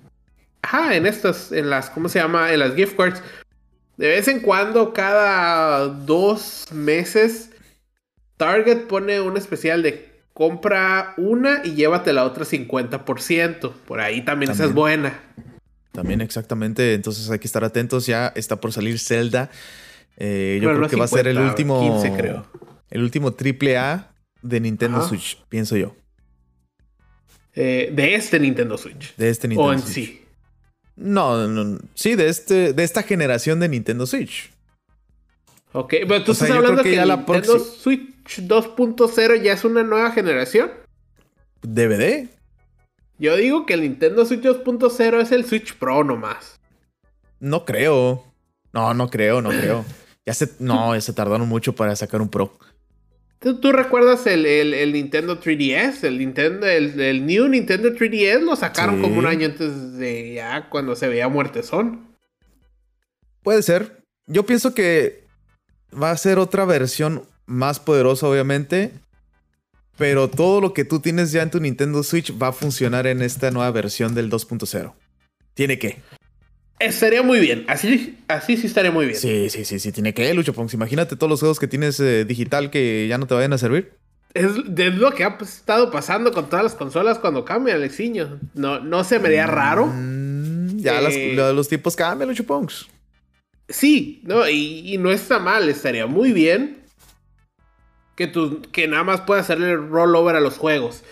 [0.61, 2.51] ajá, en estas, en las, ¿cómo se llama?
[2.51, 3.23] En las gift cards.
[3.95, 7.51] De vez en cuando, cada dos meses,
[8.35, 13.71] Target pone un especial de compra una y llévate la otra 50%.
[13.87, 15.21] Por ahí también, esa es buena.
[15.93, 16.93] También, exactamente.
[16.93, 18.05] Entonces hay que estar atentos.
[18.05, 19.49] Ya está por salir Zelda.
[20.17, 21.79] Eh, yo creo que va a ser el último.
[22.01, 22.45] 15, creo
[22.93, 24.13] el último triple A
[24.43, 25.95] de Nintendo Switch, pienso yo.
[27.55, 29.15] Eh, de este Nintendo Switch.
[29.15, 29.93] De este Nintendo o en Switch.
[29.93, 30.19] sí.
[30.95, 34.51] No, no, sí, de este, de esta generación de Nintendo Switch.
[35.71, 40.11] Ok, pero tú estás hablando que, que la Nintendo Switch 2.0 ya es una nueva
[40.11, 40.69] generación.
[41.63, 42.29] ¿DVD?
[43.23, 46.59] Yo digo que el Nintendo Switch 2.0 es el Switch Pro nomás.
[47.39, 48.21] No creo.
[48.73, 49.85] No, no creo, no creo.
[50.25, 52.59] Ya se, no, ya se tardaron mucho para sacar un Pro.
[53.39, 56.03] ¿Tú, recuerdas el, Nintendo 3DS?
[56.03, 60.93] El Nintendo, el, New Nintendo 3DS lo sacaron como un año antes de ya cuando
[60.97, 62.05] se veía muertezón.
[63.41, 64.03] Puede ser.
[64.27, 65.23] Yo pienso que
[65.93, 68.91] va a ser otra versión más poderosa, obviamente.
[69.97, 73.21] Pero todo lo que tú tienes ya en tu Nintendo Switch va a funcionar en
[73.21, 74.93] esta nueva versión del 2.0.
[75.53, 76.01] Tiene que.
[76.79, 77.65] Estaría muy bien.
[77.67, 79.17] Así, así sí estaría muy bien.
[79.17, 79.91] Sí, sí, sí, sí.
[79.91, 80.73] Tiene que, Lucho Ponks.
[80.73, 83.93] Imagínate todos los juegos que tienes eh, digital que ya no te vayan a servir.
[84.33, 88.39] Es, lo que ha estado pasando con todas las consolas cuando cambia Alexiño.
[88.55, 89.85] No, no se me haría raro.
[89.85, 92.87] Mm, ya eh, los tiempos cambian, Lucho Ponks.
[93.69, 95.69] Sí, no, y, no está mal.
[95.69, 96.82] Estaría muy bien
[98.15, 101.03] que, tú, que nada más puedas hacerle rollover a los juegos.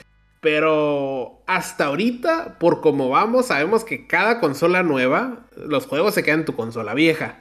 [0.41, 6.39] Pero hasta ahorita, por como vamos, sabemos que cada consola nueva, los juegos se quedan
[6.39, 7.39] en tu consola vieja.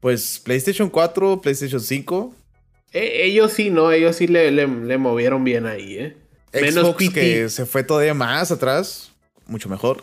[0.00, 2.34] Pues PlayStation 4, PlayStation 5.
[2.92, 6.16] E, ellos sí, no, ellos sí le, movieron bien ahí, ¿eh?
[6.52, 9.12] Menos que se fue todavía más atrás,
[9.46, 10.02] mucho mejor.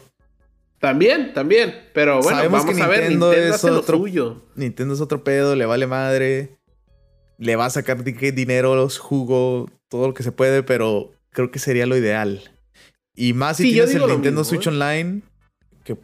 [0.79, 4.05] También, también, pero bueno, vamos a ver, Nintendo es otro,
[4.55, 6.56] Nintendo es otro pedo, le vale madre.
[7.37, 11.59] Le va a sacar dinero, los jugo, todo lo que se puede, pero creo que
[11.59, 12.41] sería lo ideal.
[13.15, 14.69] Y más si tienes el Nintendo Switch ¿eh?
[14.69, 15.21] Online,
[15.83, 15.97] que,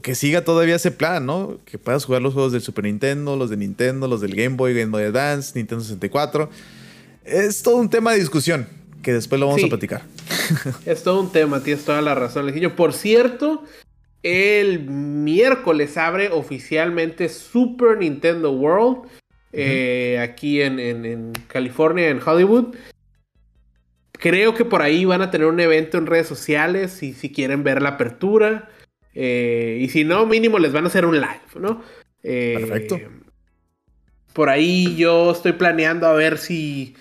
[0.00, 1.58] que siga todavía ese plan, ¿no?
[1.64, 4.74] Que puedas jugar los juegos del Super Nintendo, los de Nintendo, los del Game Boy,
[4.74, 6.50] Game Boy Advance, Nintendo 64.
[7.24, 8.66] Es todo un tema de discusión
[9.02, 10.02] que después lo vamos a platicar.
[10.86, 12.76] es todo un tema, tienes toda la razón, Alejillo.
[12.76, 13.64] Por cierto,
[14.22, 19.08] el miércoles abre oficialmente Super Nintendo World.
[19.52, 22.74] Eh, aquí en, en, California, en Hollywood.
[24.12, 27.64] Creo que por ahí van a tener un evento en redes sociales y si quieren
[27.64, 28.70] ver la apertura.
[29.14, 31.82] Eh, y si no, mínimo les van a hacer un live, ¿no?
[32.22, 33.00] Eh, Perfecto.
[34.32, 36.96] Por ahí yo estoy planeando a ver si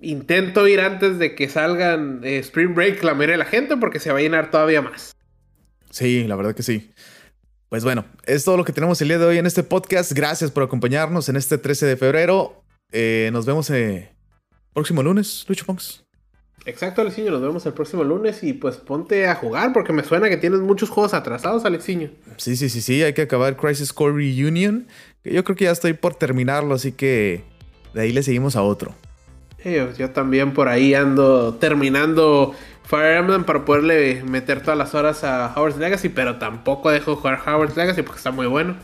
[0.00, 4.10] intento ir antes de que salgan Spring Break la mayoría de la gente porque se
[4.10, 5.14] va a llenar todavía más.
[5.90, 6.90] Sí, la verdad que sí.
[7.74, 10.12] Pues bueno, es todo lo que tenemos el día de hoy en este podcast.
[10.12, 12.62] Gracias por acompañarnos en este 13 de febrero.
[13.32, 14.10] nos vemos el
[14.72, 16.04] próximo lunes, Lucho Ponks.
[16.66, 20.28] Exacto, Alexiño, nos vemos el próximo lunes y pues ponte a jugar porque me suena
[20.28, 22.10] que tienes muchos juegos atrasados, Alexiño.
[22.36, 24.86] Sí, sí, sí, sí, hay que acabar Crisis Core Reunion,
[25.24, 27.42] que yo creo que ya estoy por terminarlo, así que
[27.92, 28.94] de ahí le seguimos a otro.
[29.98, 32.54] yo también por ahí ando terminando
[32.84, 37.42] Fire Emblem para poderle meter todas las horas a Howard's Legacy, pero tampoco dejo jugar
[37.46, 38.76] Howard's Legacy porque está muy bueno.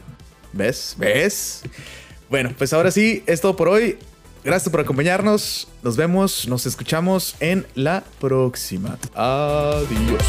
[0.52, 0.96] ¿Ves?
[0.98, 1.62] ¿Ves?
[2.28, 3.98] Bueno, pues ahora sí, es todo por hoy.
[4.42, 5.68] Gracias por acompañarnos.
[5.82, 8.96] Nos vemos, nos escuchamos en la próxima.
[9.14, 10.22] Adiós.